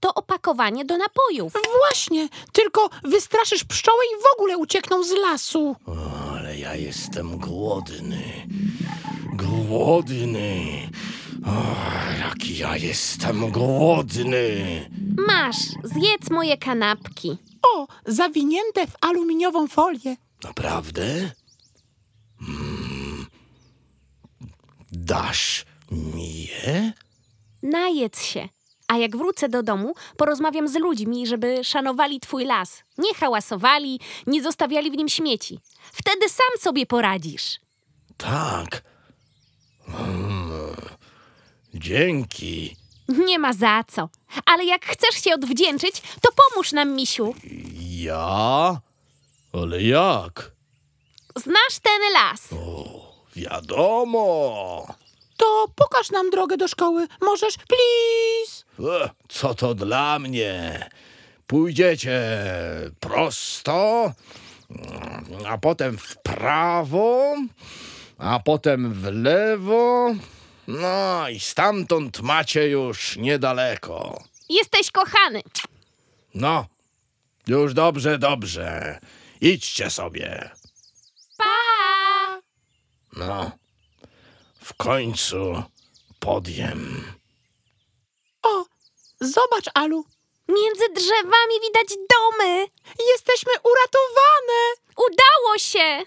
to 0.00 0.14
opakowanie 0.14 0.84
do 0.84 0.96
napojów. 0.98 1.52
Właśnie, 1.78 2.28
tylko 2.52 2.90
wystraszysz 3.04 3.64
pszczoły 3.64 4.04
i 4.04 4.22
w 4.22 4.26
ogóle 4.38 4.58
uciekną 4.58 5.02
z 5.04 5.10
lasu. 5.10 5.76
Ale 6.32 6.58
ja 6.58 6.74
jestem 6.74 7.38
głodny. 7.38 8.22
Głodny. 9.32 10.62
O, 11.46 11.62
jaki 12.20 12.58
ja 12.58 12.76
jestem 12.76 13.50
głodny. 13.50 14.50
Masz, 15.26 15.56
zjedz 15.84 16.30
moje 16.30 16.56
kanapki. 16.56 17.36
O, 17.74 17.86
zawinięte 18.06 18.86
w 18.86 18.92
aluminiową 19.00 19.66
folię. 19.66 20.16
Naprawdę? 20.44 21.30
Dasz 25.08 25.64
mi 25.90 26.44
je? 26.44 26.92
Najedz 27.62 28.22
się. 28.22 28.48
A 28.88 28.96
jak 28.96 29.16
wrócę 29.16 29.48
do 29.48 29.62
domu, 29.62 29.94
porozmawiam 30.16 30.68
z 30.68 30.74
ludźmi, 30.74 31.26
żeby 31.26 31.64
szanowali 31.64 32.20
twój 32.20 32.44
las. 32.44 32.82
Nie 32.98 33.14
hałasowali, 33.14 34.00
nie 34.26 34.42
zostawiali 34.42 34.90
w 34.90 34.96
nim 34.96 35.08
śmieci. 35.08 35.60
Wtedy 35.92 36.28
sam 36.28 36.60
sobie 36.60 36.86
poradzisz. 36.86 37.60
Tak. 38.16 38.82
Mm. 39.88 40.76
Dzięki. 41.74 42.76
Nie 43.08 43.38
ma 43.38 43.52
za 43.52 43.84
co. 43.88 44.08
Ale 44.46 44.64
jak 44.64 44.86
chcesz 44.86 45.24
się 45.24 45.34
odwdzięczyć, 45.34 46.02
to 46.22 46.30
pomóż 46.32 46.72
nam, 46.72 46.94
misiu. 46.94 47.34
Ja? 47.80 48.80
Ale 49.52 49.82
jak? 49.82 50.52
Znasz 51.36 51.78
ten 51.82 52.12
las. 52.12 52.52
O, 52.52 53.07
wiadomo. 53.36 54.86
To 55.36 55.66
pokaż 55.76 56.10
nam 56.10 56.30
drogę 56.30 56.56
do 56.56 56.68
szkoły. 56.68 57.06
Możesz, 57.22 57.54
please. 57.56 58.64
E, 59.04 59.10
Co 59.28 59.54
to 59.54 59.74
dla 59.74 60.18
mnie? 60.18 60.88
Pójdziecie 61.46 62.20
prosto, 63.00 64.12
a 65.48 65.58
potem 65.58 65.98
w 65.98 66.16
prawo, 66.16 67.34
a 68.18 68.40
potem 68.44 68.92
w 68.94 69.04
lewo. 69.12 70.14
No 70.68 71.28
i 71.28 71.40
stamtąd 71.40 72.20
macie 72.20 72.68
już 72.68 73.16
niedaleko. 73.16 74.22
Jesteś 74.48 74.90
kochany. 74.90 75.42
No, 76.34 76.66
już 77.46 77.74
dobrze, 77.74 78.18
dobrze. 78.18 78.98
Idźcie 79.40 79.90
sobie. 79.90 80.50
No, 83.12 83.50
w 84.60 84.74
końcu 84.74 85.62
podjem. 86.20 87.12
O, 88.42 88.64
zobacz, 89.20 89.66
Alu. 89.74 90.04
Między 90.48 90.88
drzewami 90.88 91.60
widać 91.62 91.88
domy. 91.88 92.66
Jesteśmy 93.12 93.52
uratowane. 93.52 94.74
Udało 94.96 95.58
się. 95.58 96.04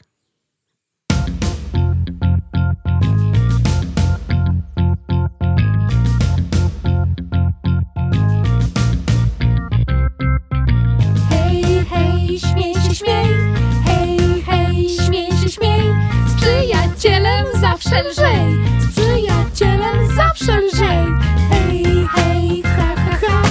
Zawsze 17.81 18.03
lżej. 18.03 18.57
Z 18.79 18.91
przyjacielem 18.91 20.15
zawsze 20.15 20.57
lżej. 20.61 21.05
Hej, 21.49 22.07
hej, 22.15 22.63
ha, 22.63 22.95
ha, 22.95 23.17
ha. 23.21 23.41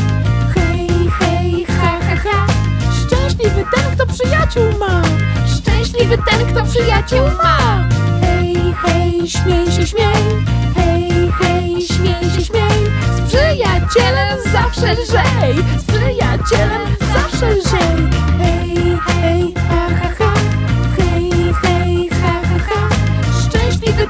Hej, 0.55 0.89
hej, 1.21 1.67
ha, 1.67 1.99
ha, 2.01 2.17
ha. 2.17 2.47
Szczęśliwy 2.93 3.65
ten, 3.75 3.97
kto 3.97 4.07
przyjaciół 4.07 4.79
ma. 4.79 5.03
Szczęśliwy 5.47 6.19
ten, 6.19 6.47
kto 6.47 6.65
przyjaciół 6.65 7.27
ma. 7.43 7.89
Hej, 8.21 8.75
hej, 8.83 9.29
śmiej 9.29 9.73
się, 9.73 9.87
śmiej. 9.87 10.45
Hej, 10.77 11.33
hej, 11.41 11.83
śmiej 11.83 12.31
się, 12.35 12.45
śmiej. 12.45 12.81
Z 13.17 13.21
przyjacielem 13.29 14.39
zawsze 14.53 14.93
lżej. 14.93 15.65
Z 15.79 15.85
przyjacielem 15.85 16.97
zawsze 17.15 17.51
lżej. 17.51 18.09
Hej, 18.39 18.99
hej, 19.07 19.50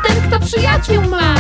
ten, 0.06 0.16
kto 0.28 0.46
przyjaciół 0.46 1.02
ma. 1.02 1.34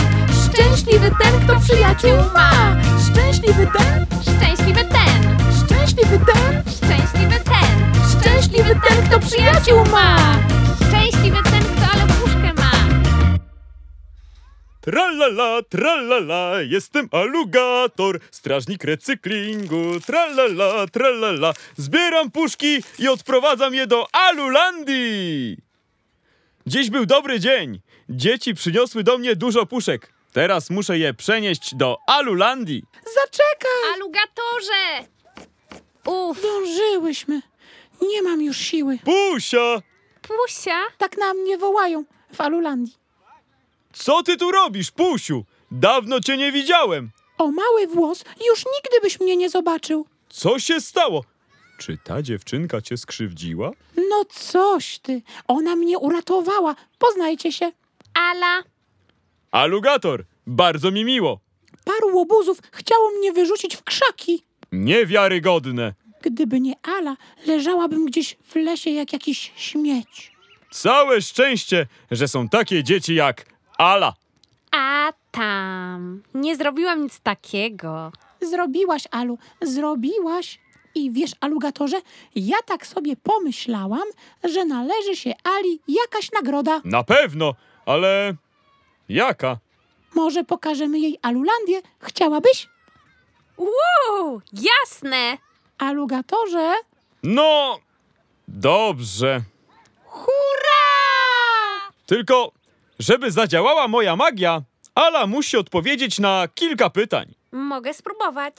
Szczęśliwy 0.44 1.10
ten, 1.22 1.40
kto 1.44 1.60
przyjaciół 1.60 2.16
ma. 2.34 2.76
Szczęśliwy 3.06 3.66
ten, 3.78 4.06
Szczęśliwy 4.22 4.84
ten. 4.84 5.38
szczęśliwy 5.64 6.18
ten, 6.26 6.62
Szczęśliwy 6.76 7.38
ten. 7.44 7.70
szczęśliwy 8.10 8.80
ten, 8.88 9.06
kto 9.08 9.20
przyjaciół 9.20 9.84
ma. 9.92 10.16
Szczęśliwy 10.76 11.42
ten, 11.42 11.62
kto 11.62 11.92
ale 11.92 12.12
puszkę 12.12 12.52
ma. 12.54 12.70
Tralala, 14.80 15.62
tralala, 15.68 16.60
jestem 16.62 17.08
alugator, 17.12 18.20
strażnik 18.30 18.84
recyklingu. 18.84 20.00
Tralala, 20.06 20.86
tralala, 20.86 21.52
zbieram 21.76 22.30
puszki 22.30 22.82
i 22.98 23.08
odprowadzam 23.08 23.74
je 23.74 23.86
do 23.86 24.06
Alulandii. 24.12 25.56
Dziś 26.66 26.90
był 26.90 27.06
dobry 27.06 27.40
dzień. 27.40 27.80
Dzieci 28.10 28.54
przyniosły 28.54 29.04
do 29.04 29.18
mnie 29.18 29.36
dużo 29.36 29.66
puszek. 29.66 30.12
Teraz 30.32 30.70
muszę 30.70 30.98
je 30.98 31.14
przenieść 31.14 31.74
do 31.74 31.96
Alulandii. 32.06 32.82
Zaczekaj. 33.14 33.94
Alugatorze! 33.94 35.08
Uf, 36.06 36.42
Dążyłyśmy. 36.42 37.42
Nie 38.02 38.22
mam 38.22 38.42
już 38.42 38.56
siły. 38.56 38.98
Pusia, 39.04 39.82
Pusia. 40.22 40.80
Tak 40.98 41.18
na 41.18 41.34
mnie 41.34 41.58
wołają 41.58 42.04
w 42.34 42.40
Alulandii. 42.40 42.94
co 43.92 44.22
ty 44.22 44.36
tu 44.36 44.50
robisz, 44.50 44.90
Pusiu? 44.90 45.44
Dawno 45.70 46.20
cię 46.20 46.36
nie 46.36 46.52
widziałem. 46.52 47.10
O 47.38 47.50
mały 47.50 47.86
włos, 47.86 48.24
już 48.48 48.58
nigdy 48.66 49.00
byś 49.02 49.20
mnie 49.20 49.36
nie 49.36 49.50
zobaczył. 49.50 50.06
Co 50.28 50.58
się 50.58 50.80
stało? 50.80 51.24
Czy 51.78 51.98
ta 52.04 52.22
dziewczynka 52.22 52.80
cię 52.80 52.96
skrzywdziła? 52.96 53.70
No 53.96 54.24
coś 54.24 54.98
ty. 54.98 55.22
Ona 55.48 55.76
mnie 55.76 55.98
uratowała. 55.98 56.74
Poznajcie 56.98 57.52
się. 57.52 57.72
Ala. 58.14 58.62
Alugator, 59.50 60.24
bardzo 60.46 60.90
mi 60.90 61.04
miło. 61.04 61.40
Paru 61.84 62.16
łobuzów 62.16 62.58
chciało 62.72 63.10
mnie 63.18 63.32
wyrzucić 63.32 63.76
w 63.76 63.82
krzaki. 63.84 64.44
Niewiarygodne. 64.72 65.94
Gdyby 66.22 66.60
nie 66.60 66.74
Ala, 66.98 67.16
leżałabym 67.46 68.06
gdzieś 68.06 68.36
w 68.44 68.54
lesie 68.56 68.90
jak 68.90 69.12
jakiś 69.12 69.52
śmieć. 69.56 70.32
Całe 70.70 71.22
szczęście, 71.22 71.86
że 72.10 72.28
są 72.28 72.48
takie 72.48 72.84
dzieci 72.84 73.14
jak 73.14 73.44
Ala. 73.78 74.14
A 74.72 75.12
tam. 75.30 76.22
Nie 76.34 76.56
zrobiłam 76.56 77.02
nic 77.02 77.20
takiego. 77.20 78.12
Zrobiłaś, 78.40 79.02
Alu, 79.10 79.38
zrobiłaś. 79.62 80.58
I 80.94 81.10
wiesz, 81.10 81.30
alugatorze, 81.40 81.96
ja 82.34 82.56
tak 82.66 82.86
sobie 82.86 83.16
pomyślałam, 83.16 84.08
że 84.44 84.64
należy 84.64 85.16
się 85.16 85.32
Ali 85.44 85.80
jakaś 85.88 86.32
nagroda. 86.32 86.80
Na 86.84 87.04
pewno, 87.04 87.54
ale 87.90 88.34
jaka? 89.08 89.58
Może 90.14 90.44
pokażemy 90.44 90.98
jej 90.98 91.18
Alulandię? 91.22 91.80
Chciałabyś? 92.00 92.68
Uuu, 93.56 94.40
jasne. 94.52 95.38
Alugatorze? 95.78 96.74
No, 97.22 97.78
dobrze. 98.48 99.40
Hurra! 100.04 100.30
Tylko, 102.06 102.52
żeby 102.98 103.30
zadziałała 103.30 103.88
moja 103.88 104.16
magia, 104.16 104.62
Ala 104.94 105.26
musi 105.26 105.56
odpowiedzieć 105.56 106.18
na 106.18 106.48
kilka 106.54 106.90
pytań. 106.90 107.34
Mogę 107.52 107.94
spróbować. 107.94 108.54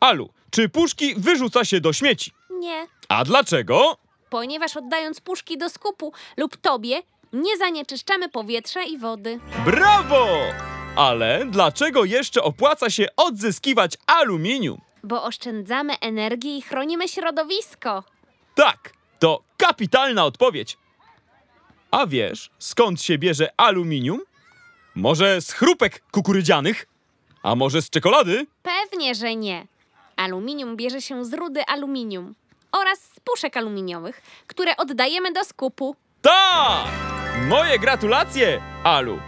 Alu, 0.00 0.30
czy 0.50 0.68
puszki 0.68 1.14
wyrzuca 1.14 1.64
się 1.64 1.80
do 1.80 1.92
śmieci? 1.92 2.30
Nie. 2.50 2.86
A 3.08 3.24
dlaczego? 3.24 3.96
Ponieważ 4.30 4.76
oddając 4.76 5.20
puszki 5.20 5.58
do 5.58 5.70
skupu 5.70 6.12
lub 6.36 6.56
tobie, 6.56 7.02
Nie 7.32 7.56
zanieczyszczamy 7.56 8.28
powietrza 8.28 8.82
i 8.82 8.98
wody. 8.98 9.40
Brawo! 9.64 10.26
Ale 10.96 11.46
dlaczego 11.46 12.04
jeszcze 12.04 12.42
opłaca 12.42 12.90
się 12.90 13.06
odzyskiwać 13.16 13.92
aluminium? 14.06 14.80
Bo 15.04 15.24
oszczędzamy 15.24 15.98
energię 16.00 16.56
i 16.56 16.62
chronimy 16.62 17.08
środowisko. 17.08 18.04
Tak, 18.54 18.92
to 19.18 19.42
kapitalna 19.56 20.24
odpowiedź. 20.24 20.76
A 21.90 22.06
wiesz, 22.06 22.50
skąd 22.58 23.02
się 23.02 23.18
bierze 23.18 23.48
aluminium? 23.56 24.20
Może 24.94 25.40
z 25.40 25.52
chrupek 25.52 26.02
kukurydzianych? 26.10 26.86
A 27.42 27.54
może 27.54 27.82
z 27.82 27.90
czekolady? 27.90 28.46
Pewnie, 28.62 29.14
że 29.14 29.36
nie. 29.36 29.66
Aluminium 30.16 30.76
bierze 30.76 31.02
się 31.02 31.24
z 31.24 31.34
rudy 31.34 31.66
aluminium 31.66 32.34
oraz 32.72 32.98
z 33.02 33.20
puszek 33.20 33.56
aluminiowych, 33.56 34.22
które 34.46 34.76
oddajemy 34.76 35.32
do 35.32 35.44
skupu. 35.44 35.96
Tak! 36.22 37.19
Moje 37.48 37.78
gratulacje, 37.78 38.60
Alu! 38.84 39.18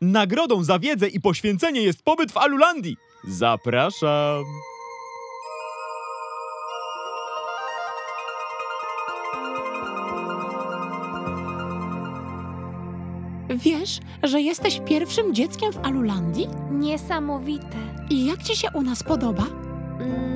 Nagrodą 0.00 0.64
za 0.64 0.78
wiedzę 0.78 1.08
i 1.08 1.20
poświęcenie 1.20 1.82
jest 1.82 2.02
pobyt 2.02 2.32
w 2.32 2.36
Alulandii. 2.36 2.96
Zapraszam. 3.24 4.44
Wiesz, 13.50 14.00
że 14.22 14.40
jesteś 14.40 14.80
pierwszym 14.84 15.34
dzieckiem 15.34 15.72
w 15.72 15.78
Alulandii? 15.78 16.48
Niesamowite. 16.70 17.76
I 18.10 18.26
jak 18.26 18.42
ci 18.42 18.56
się 18.56 18.68
u 18.74 18.82
nas 18.82 19.02
podoba? 19.02 19.46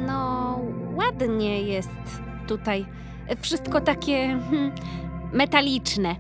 No, 0.07 0.61
ładnie 0.95 1.63
jest 1.63 1.91
tutaj. 2.47 2.87
Wszystko 3.41 3.81
takie 3.81 4.39
hmm, 4.51 4.73
metaliczne. 5.33 6.17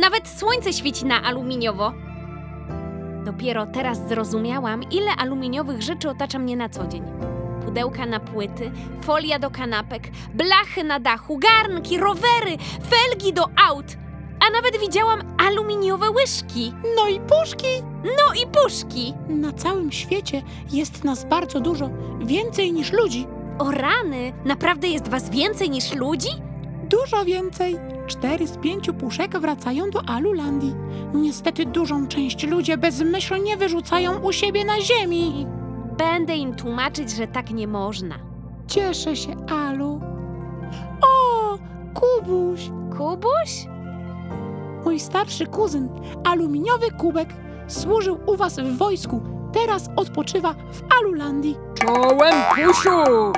Nawet 0.00 0.28
słońce 0.28 0.72
świeci 0.72 1.04
na 1.04 1.22
aluminiowo. 1.22 1.92
Dopiero 3.24 3.66
teraz 3.66 4.08
zrozumiałam, 4.08 4.82
ile 4.90 5.10
aluminiowych 5.18 5.82
rzeczy 5.82 6.10
otacza 6.10 6.38
mnie 6.38 6.56
na 6.56 6.68
co 6.68 6.86
dzień. 6.86 7.02
Pudełka 7.64 8.06
na 8.06 8.20
płyty, 8.20 8.70
folia 9.02 9.38
do 9.38 9.50
kanapek, 9.50 10.02
blachy 10.34 10.84
na 10.84 11.00
dachu, 11.00 11.38
garnki, 11.38 11.98
rowery, 11.98 12.56
felgi 12.90 13.32
do 13.32 13.44
aut. 13.68 13.86
A 14.48 14.50
nawet 14.52 14.80
widziałam 14.80 15.20
aluminiowe 15.48 16.10
łyżki. 16.10 16.72
No 16.96 17.08
i 17.08 17.20
puszki! 17.20 17.82
No 18.04 18.34
i 18.42 18.46
puszki. 18.46 19.14
Na 19.28 19.52
całym 19.52 19.92
świecie 19.92 20.42
jest 20.72 21.04
nas 21.04 21.24
bardzo 21.24 21.60
dużo, 21.60 21.90
więcej 22.20 22.72
niż 22.72 22.92
ludzi. 22.92 23.26
O 23.58 23.70
rany, 23.70 24.32
naprawdę 24.44 24.88
jest 24.88 25.08
was 25.08 25.30
więcej 25.30 25.70
niż 25.70 25.94
ludzi? 25.94 26.28
Dużo 26.90 27.24
więcej. 27.24 27.76
Cztery 28.06 28.46
z 28.46 28.56
pięciu 28.56 28.94
puszek 28.94 29.38
wracają 29.38 29.90
do 29.90 30.02
Alulandii. 30.08 30.74
Niestety 31.14 31.66
dużą 31.66 32.08
część 32.08 32.46
ludzie 32.46 32.76
bezmyślnie 32.78 33.56
wyrzucają 33.56 34.18
u 34.18 34.32
siebie 34.32 34.64
na 34.64 34.80
ziemi. 34.80 35.46
Będę 35.98 36.36
im 36.36 36.54
tłumaczyć, 36.54 37.10
że 37.10 37.26
tak 37.26 37.50
nie 37.50 37.66
można. 37.68 38.14
Cieszę 38.66 39.16
się, 39.16 39.46
Alu. 39.46 40.00
O, 41.02 41.58
Kubuś! 41.94 42.70
Kubuś? 42.96 43.66
Mój 44.84 45.00
starszy 45.00 45.46
kuzyn, 45.46 45.88
aluminiowy 46.24 46.90
kubek, 46.90 47.28
służył 47.68 48.18
u 48.26 48.36
was 48.36 48.56
w 48.60 48.78
wojsku. 48.78 49.20
Teraz 49.52 49.88
odpoczywa 49.96 50.52
w 50.52 50.82
Alulandii. 51.00 51.56
Czołem, 51.74 52.34
Pusiu! 52.54 53.32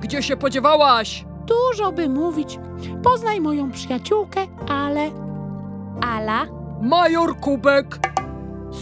Gdzie 0.00 0.22
się 0.22 0.36
podziewałaś? 0.36 1.24
Dużo 1.46 1.92
by 1.92 2.08
mówić. 2.08 2.58
Poznaj 3.02 3.40
moją 3.40 3.70
przyjaciółkę, 3.70 4.40
ale 4.68 5.10
Ala? 6.00 6.46
Major 6.82 7.36
Kubek! 7.36 7.98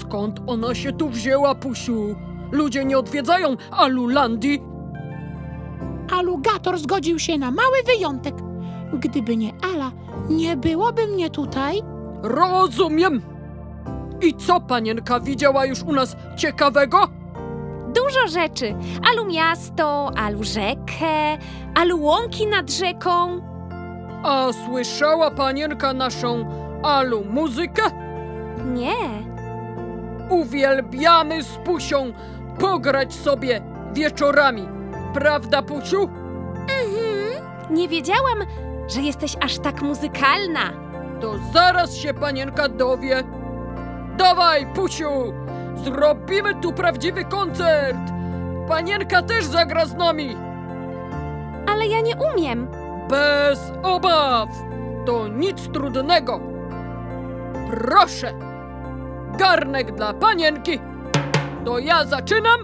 Skąd 0.00 0.40
ona 0.46 0.74
się 0.74 0.92
tu 0.92 1.08
wzięła, 1.08 1.54
Pusiu? 1.54 2.14
Ludzie 2.52 2.84
nie 2.84 2.98
odwiedzają 2.98 3.56
Alulandii. 3.70 4.62
alugator 6.18 6.78
zgodził 6.78 7.18
się 7.18 7.38
na 7.38 7.50
mały 7.50 7.82
wyjątek. 7.86 8.34
Gdyby 8.92 9.36
nie 9.36 9.52
Ala, 9.74 9.92
nie 10.28 10.56
byłoby 10.56 11.06
mnie 11.06 11.30
tutaj. 11.30 11.82
Rozumiem! 12.22 13.22
I 14.22 14.34
co 14.34 14.60
panienka 14.60 15.20
widziała 15.20 15.66
już 15.66 15.82
u 15.82 15.92
nas 15.92 16.16
ciekawego? 16.36 17.08
Dużo 17.94 18.28
rzeczy. 18.28 18.74
Alu 19.10 19.24
miasto, 19.24 20.10
alu 20.16 20.44
rzekę, 20.44 21.38
alu 21.74 22.02
łąki 22.02 22.46
nad 22.46 22.70
rzeką. 22.70 23.40
A 24.24 24.52
słyszała 24.52 25.30
panienka 25.30 25.92
naszą 25.92 26.44
Alu 26.82 27.24
muzykę? 27.24 27.82
Nie. 28.64 28.94
Uwielbiamy 30.30 31.42
z 31.42 31.56
Pusią 31.64 32.12
pograć 32.58 33.14
sobie 33.14 33.60
wieczorami. 33.92 34.68
Prawda, 35.14 35.62
Pusiu? 35.62 36.08
Nie 37.70 37.88
wiedziałam, 37.88 38.38
że 38.88 39.00
jesteś 39.00 39.36
aż 39.40 39.58
tak 39.58 39.82
muzykalna. 39.82 40.60
To 41.20 41.34
zaraz 41.52 41.94
się 41.94 42.14
panienka 42.14 42.68
dowie. 42.68 43.22
Dawaj, 44.16 44.66
Pusiu! 44.74 45.32
Zrobimy 45.84 46.54
tu 46.54 46.72
prawdziwy 46.72 47.24
koncert! 47.24 47.96
Panienka 48.68 49.22
też 49.22 49.44
zagra 49.44 49.86
z 49.86 49.94
nami! 49.94 50.36
Ale 51.72 51.86
ja 51.86 52.00
nie 52.00 52.14
umiem. 52.34 52.68
Bez 53.08 53.72
obaw! 53.82 54.48
To 55.06 55.28
nic 55.28 55.68
trudnego! 55.72 56.40
Proszę! 57.70 58.32
Garnek 59.38 59.92
dla 59.94 60.14
panienki! 60.14 60.80
To 61.64 61.78
ja 61.78 62.04
zaczynam, 62.04 62.60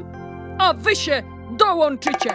a 0.59 0.74
wy 0.74 0.96
się 0.96 1.22
dołączycie! 1.50 2.35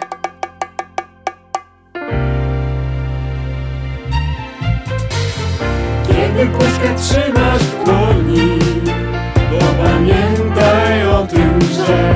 Kiedy 6.08 6.46
puszkę 6.46 6.94
trzymasz 6.96 7.62
w 7.62 7.84
dłoni 7.84 8.58
To 9.50 9.66
pamiętaj 9.84 11.06
o 11.08 11.26
tym, 11.26 11.60
że 11.60 12.14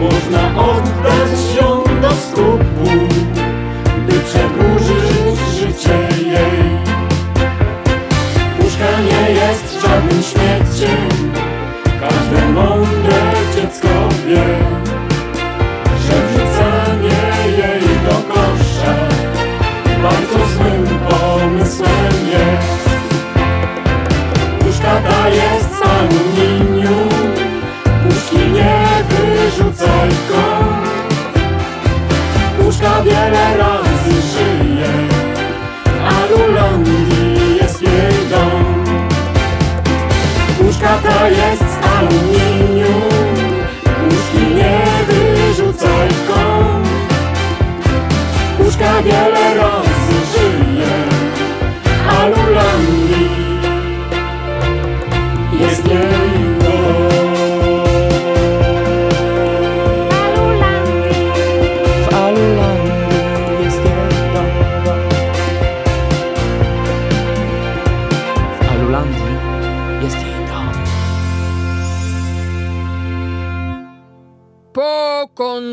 Można 0.00 0.62
oddać 0.62 1.35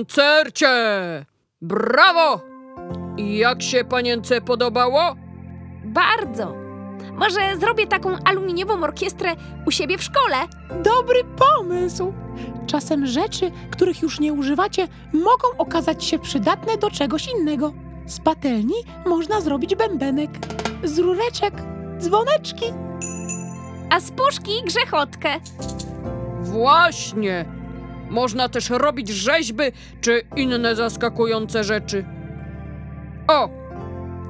koncercie! 0.04 1.26
Brawo! 1.62 2.42
I 3.18 3.38
jak 3.38 3.62
się 3.62 3.84
panience 3.84 4.42
podobało? 4.42 5.16
Bardzo. 5.84 6.54
Może 7.14 7.58
zrobię 7.60 7.88
taką 7.88 8.16
aluminiową 8.26 8.84
orkiestrę 8.84 9.36
u 9.66 9.72
siebie 9.72 9.98
w 9.98 10.04
szkole? 10.04 10.36
Dobry 10.84 11.20
pomysł! 11.24 12.14
Czasem 12.68 13.06
rzeczy, 13.06 13.52
których 13.72 14.02
już 14.02 14.20
nie 14.20 14.34
używacie, 14.34 14.88
mogą 15.14 15.58
okazać 15.58 16.04
się 16.04 16.20
przydatne 16.20 16.78
do 16.78 16.92
czegoś 16.92 17.28
innego. 17.28 17.74
Z 18.06 18.20
patelni 18.20 18.76
można 19.06 19.42
zrobić 19.42 19.76
bębenek. 19.76 20.30
Z 20.84 21.00
rureczek 21.00 21.54
dzwoneczki. 22.00 22.66
A 23.90 24.00
z 24.00 24.12
puszki 24.12 24.52
grzechotkę. 24.66 25.30
Właśnie. 26.42 27.63
Można 28.14 28.50
też 28.50 28.70
robić 28.70 29.10
rzeźby 29.10 29.64
czy 30.02 30.22
inne 30.36 30.76
zaskakujące 30.76 31.64
rzeczy. 31.64 32.06
O, 33.28 33.50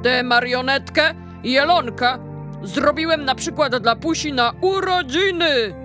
tę 0.03 0.23
marionetkę 0.23 1.13
Jelonka 1.43 2.19
zrobiłem 2.63 3.25
na 3.25 3.35
przykład 3.35 3.75
dla 3.75 3.95
Pusi 3.95 4.33
na 4.33 4.53
urodziny. 4.61 5.75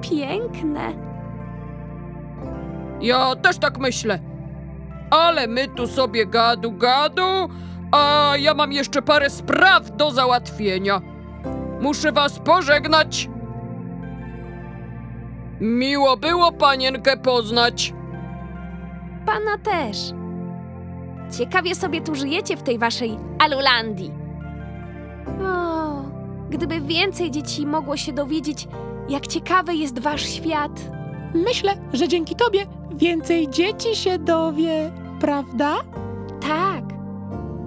Piękne. 0.00 0.92
Ja 3.00 3.36
też 3.36 3.58
tak 3.58 3.78
myślę. 3.78 4.18
Ale 5.10 5.46
my 5.46 5.68
tu 5.68 5.86
sobie 5.86 6.26
gadu 6.26 6.72
gadu, 6.72 7.48
a 7.92 8.32
ja 8.38 8.54
mam 8.54 8.72
jeszcze 8.72 9.02
parę 9.02 9.30
spraw 9.30 9.96
do 9.96 10.10
załatwienia. 10.10 11.00
Muszę 11.80 12.12
was 12.12 12.38
pożegnać. 12.38 13.28
Miło 15.60 16.16
było 16.16 16.52
panienkę 16.52 17.16
poznać. 17.16 17.94
Pana 19.26 19.58
też. 19.58 19.96
Ciekawie 21.38 21.74
sobie 21.74 22.00
tu 22.00 22.14
żyjecie 22.14 22.56
w 22.56 22.62
tej 22.62 22.78
waszej 22.78 23.18
Alulandii. 23.38 24.12
O, 25.44 26.02
gdyby 26.50 26.80
więcej 26.80 27.30
dzieci 27.30 27.66
mogło 27.66 27.96
się 27.96 28.12
dowiedzieć, 28.12 28.68
jak 29.08 29.26
ciekawy 29.26 29.74
jest 29.74 29.98
wasz 29.98 30.22
świat. 30.22 30.90
Myślę, 31.34 31.72
że 31.92 32.08
dzięki 32.08 32.36
tobie 32.36 32.66
więcej 32.94 33.48
dzieci 33.48 33.96
się 33.96 34.18
dowie, 34.18 34.92
prawda? 35.20 35.76
Tak. 36.40 36.84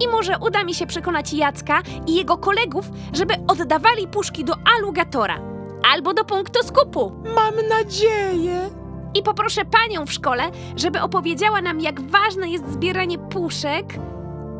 I 0.00 0.08
może 0.08 0.38
uda 0.38 0.64
mi 0.64 0.74
się 0.74 0.86
przekonać 0.86 1.32
Jacka 1.32 1.82
i 2.06 2.14
jego 2.14 2.36
kolegów, 2.36 2.90
żeby 3.12 3.34
oddawali 3.48 4.08
puszki 4.08 4.44
do 4.44 4.54
alugatora 4.76 5.53
albo 5.92 6.14
do 6.14 6.24
punktu 6.24 6.62
skupu. 6.62 7.12
Mam 7.34 7.54
nadzieję. 7.68 8.70
I 9.14 9.22
poproszę 9.22 9.64
panią 9.64 10.06
w 10.06 10.12
szkole, 10.12 10.42
żeby 10.76 11.00
opowiedziała 11.00 11.60
nam, 11.62 11.80
jak 11.80 12.00
ważne 12.00 12.48
jest 12.48 12.72
zbieranie 12.72 13.18
puszek 13.18 13.94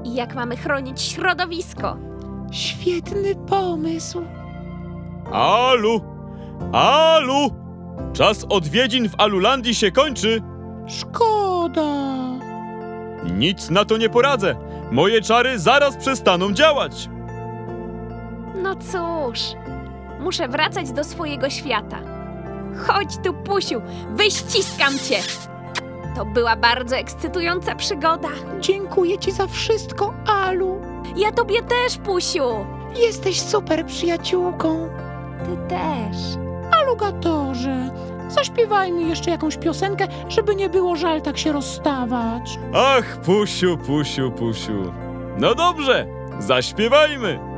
i 0.04 0.14
jak 0.14 0.34
mamy 0.34 0.56
chronić 0.56 1.02
środowisko. 1.02 1.96
Świetny 2.52 3.34
pomysł. 3.34 4.22
Alu! 5.32 6.00
Alu! 6.72 7.50
Czas 8.12 8.46
odwiedzin 8.48 9.08
w 9.08 9.14
Alulandii 9.20 9.74
się 9.74 9.90
kończy. 9.92 10.42
Szkoda. 10.86 12.04
Nic 13.36 13.70
na 13.70 13.84
to 13.84 13.96
nie 13.96 14.08
poradzę. 14.08 14.56
Moje 14.90 15.22
czary 15.22 15.58
zaraz 15.58 15.96
przestaną 15.96 16.52
działać. 16.52 17.08
No 18.62 18.74
cóż, 18.74 19.40
muszę 20.24 20.48
wracać 20.48 20.92
do 20.92 21.04
swojego 21.04 21.50
świata. 21.50 21.98
Chodź 22.86 23.16
tu, 23.24 23.34
Pusiu, 23.34 23.82
wyściskam 24.10 24.98
cię. 24.98 25.18
To 26.16 26.24
była 26.24 26.56
bardzo 26.56 26.96
ekscytująca 26.96 27.74
przygoda. 27.74 28.28
Dziękuję 28.60 29.18
ci 29.18 29.32
za 29.32 29.46
wszystko, 29.46 30.14
Alu. 30.26 30.80
Ja 31.16 31.32
tobie 31.32 31.62
też, 31.62 31.98
Pusiu. 31.98 32.66
Jesteś 32.96 33.40
super 33.40 33.86
przyjaciółką. 33.86 34.88
Ty 35.44 35.68
też. 35.68 36.16
Alugatorze, 36.82 37.90
zaśpiewajmy 38.28 39.02
jeszcze 39.02 39.30
jakąś 39.30 39.56
piosenkę, 39.56 40.06
żeby 40.28 40.54
nie 40.54 40.68
było 40.68 40.96
żal 40.96 41.22
tak 41.22 41.38
się 41.38 41.52
rozstawać. 41.52 42.58
Ach, 42.74 43.20
Pusiu, 43.20 43.78
Pusiu, 43.78 44.30
Pusiu. 44.30 44.92
No 45.38 45.54
dobrze, 45.54 46.06
zaśpiewajmy. 46.38 47.53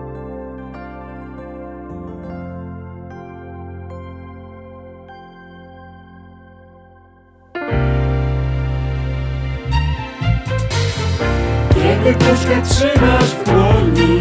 Kiedy 12.07 12.19
puszkę 12.19 12.63
trzymasz 12.63 13.25
w 13.25 13.45
dłoni 13.45 14.19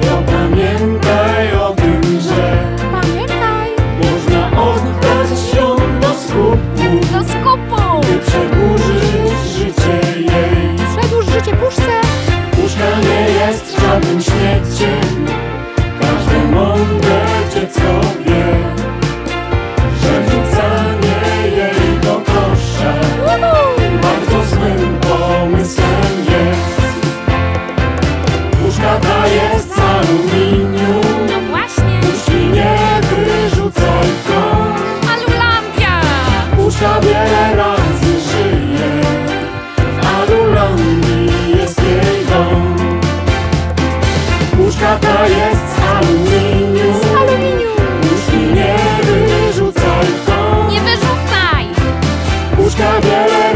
To 0.00 0.32
pamiętaj 0.32 1.54
o 1.54 1.74
tym, 1.74 2.20
że 2.20 2.76
Pamiętaj, 2.92 3.70
Można 4.02 4.62
oddać 4.62 5.54
ją 5.56 5.76
do 6.00 6.14
skupu 6.14 7.12
Do 7.12 7.24
skupu! 7.24 8.00
By 8.00 8.18
przedłużyć 8.18 9.48
życie 9.56 10.20
jej 10.20 10.78
przedłuż 10.96 11.26
życie 11.26 11.56
puszce. 11.56 12.00
Puszka 12.50 13.00
nie 13.00 13.32
jest 13.32 13.80
żadnym 13.80 14.22
śmieciem 14.22 14.97
Puszka 52.78 53.00
wiele 53.00 53.47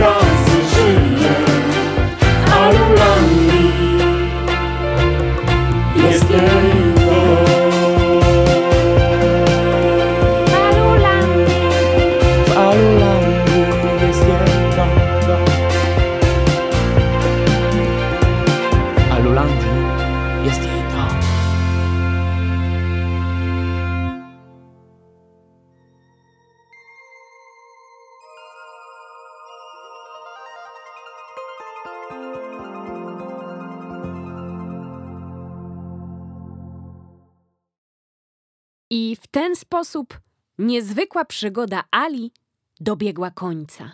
w 39.22 39.26
ten 39.26 39.56
sposób 39.56 40.20
niezwykła 40.58 41.24
przygoda 41.24 41.84
Ali 41.90 42.32
dobiegła 42.80 43.30
końca. 43.30 43.92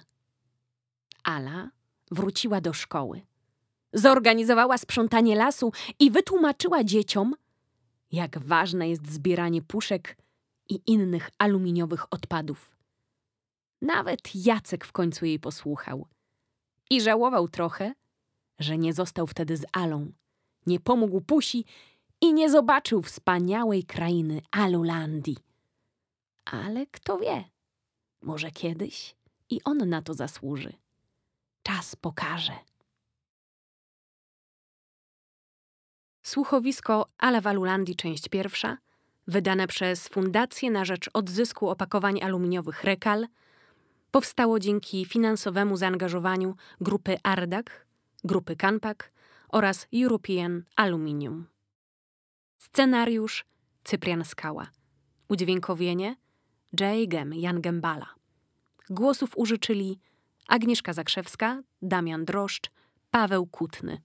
Ala 1.24 1.70
wróciła 2.10 2.60
do 2.60 2.72
szkoły. 2.72 3.22
Zorganizowała 3.92 4.78
sprzątanie 4.78 5.36
lasu 5.36 5.72
i 5.98 6.10
wytłumaczyła 6.10 6.84
dzieciom, 6.84 7.34
jak 8.12 8.38
ważne 8.38 8.88
jest 8.88 9.12
zbieranie 9.12 9.62
puszek 9.62 10.16
i 10.68 10.80
innych 10.86 11.30
aluminiowych 11.38 12.12
odpadów. 12.12 12.76
Nawet 13.82 14.34
Jacek 14.34 14.84
w 14.84 14.92
końcu 14.92 15.26
jej 15.26 15.38
posłuchał 15.38 16.06
i 16.90 17.00
żałował 17.00 17.48
trochę, 17.48 17.94
że 18.58 18.78
nie 18.78 18.92
został 18.92 19.26
wtedy 19.26 19.56
z 19.56 19.64
Alą, 19.72 20.12
nie 20.66 20.80
pomógł 20.80 21.20
Pusi 21.20 21.64
i 22.20 22.34
nie 22.34 22.50
zobaczył 22.50 23.02
wspaniałej 23.02 23.84
krainy 23.84 24.40
Alulandii. 24.50 25.36
Ale 26.44 26.86
kto 26.86 27.18
wie, 27.18 27.44
może 28.22 28.50
kiedyś 28.50 29.16
i 29.50 29.60
on 29.64 29.88
na 29.88 30.02
to 30.02 30.14
zasłuży. 30.14 30.72
Czas 31.62 31.96
pokaże. 31.96 32.52
Słuchowisko 36.22 37.06
Ale 37.18 37.40
w 37.40 37.46
Alulandii, 37.46 37.96
część 37.96 38.28
pierwsza, 38.28 38.78
wydane 39.26 39.66
przez 39.66 40.08
Fundację 40.08 40.70
na 40.70 40.84
rzecz 40.84 41.10
odzysku 41.14 41.68
opakowań 41.68 42.22
aluminiowych 42.22 42.84
Rekal, 42.84 43.26
powstało 44.10 44.58
dzięki 44.58 45.04
finansowemu 45.04 45.76
zaangażowaniu 45.76 46.54
grupy 46.80 47.16
Ardak, 47.22 47.86
grupy 48.24 48.56
Kanpak 48.56 49.12
oraz 49.48 49.86
European 49.94 50.62
Aluminium. 50.76 51.46
Scenariusz 52.58 53.44
Cyprian 53.84 54.24
Skała. 54.24 54.70
Udźwiękowienie 55.28 56.16
J. 56.80 57.08
Gem 57.08 57.34
Jan 57.34 57.60
Gembala. 57.60 58.14
Głosów 58.90 59.30
użyczyli 59.36 60.00
Agnieszka 60.48 60.92
Zakrzewska, 60.92 61.62
Damian 61.82 62.24
Droszcz, 62.24 62.70
Paweł 63.10 63.46
Kutny. 63.46 64.02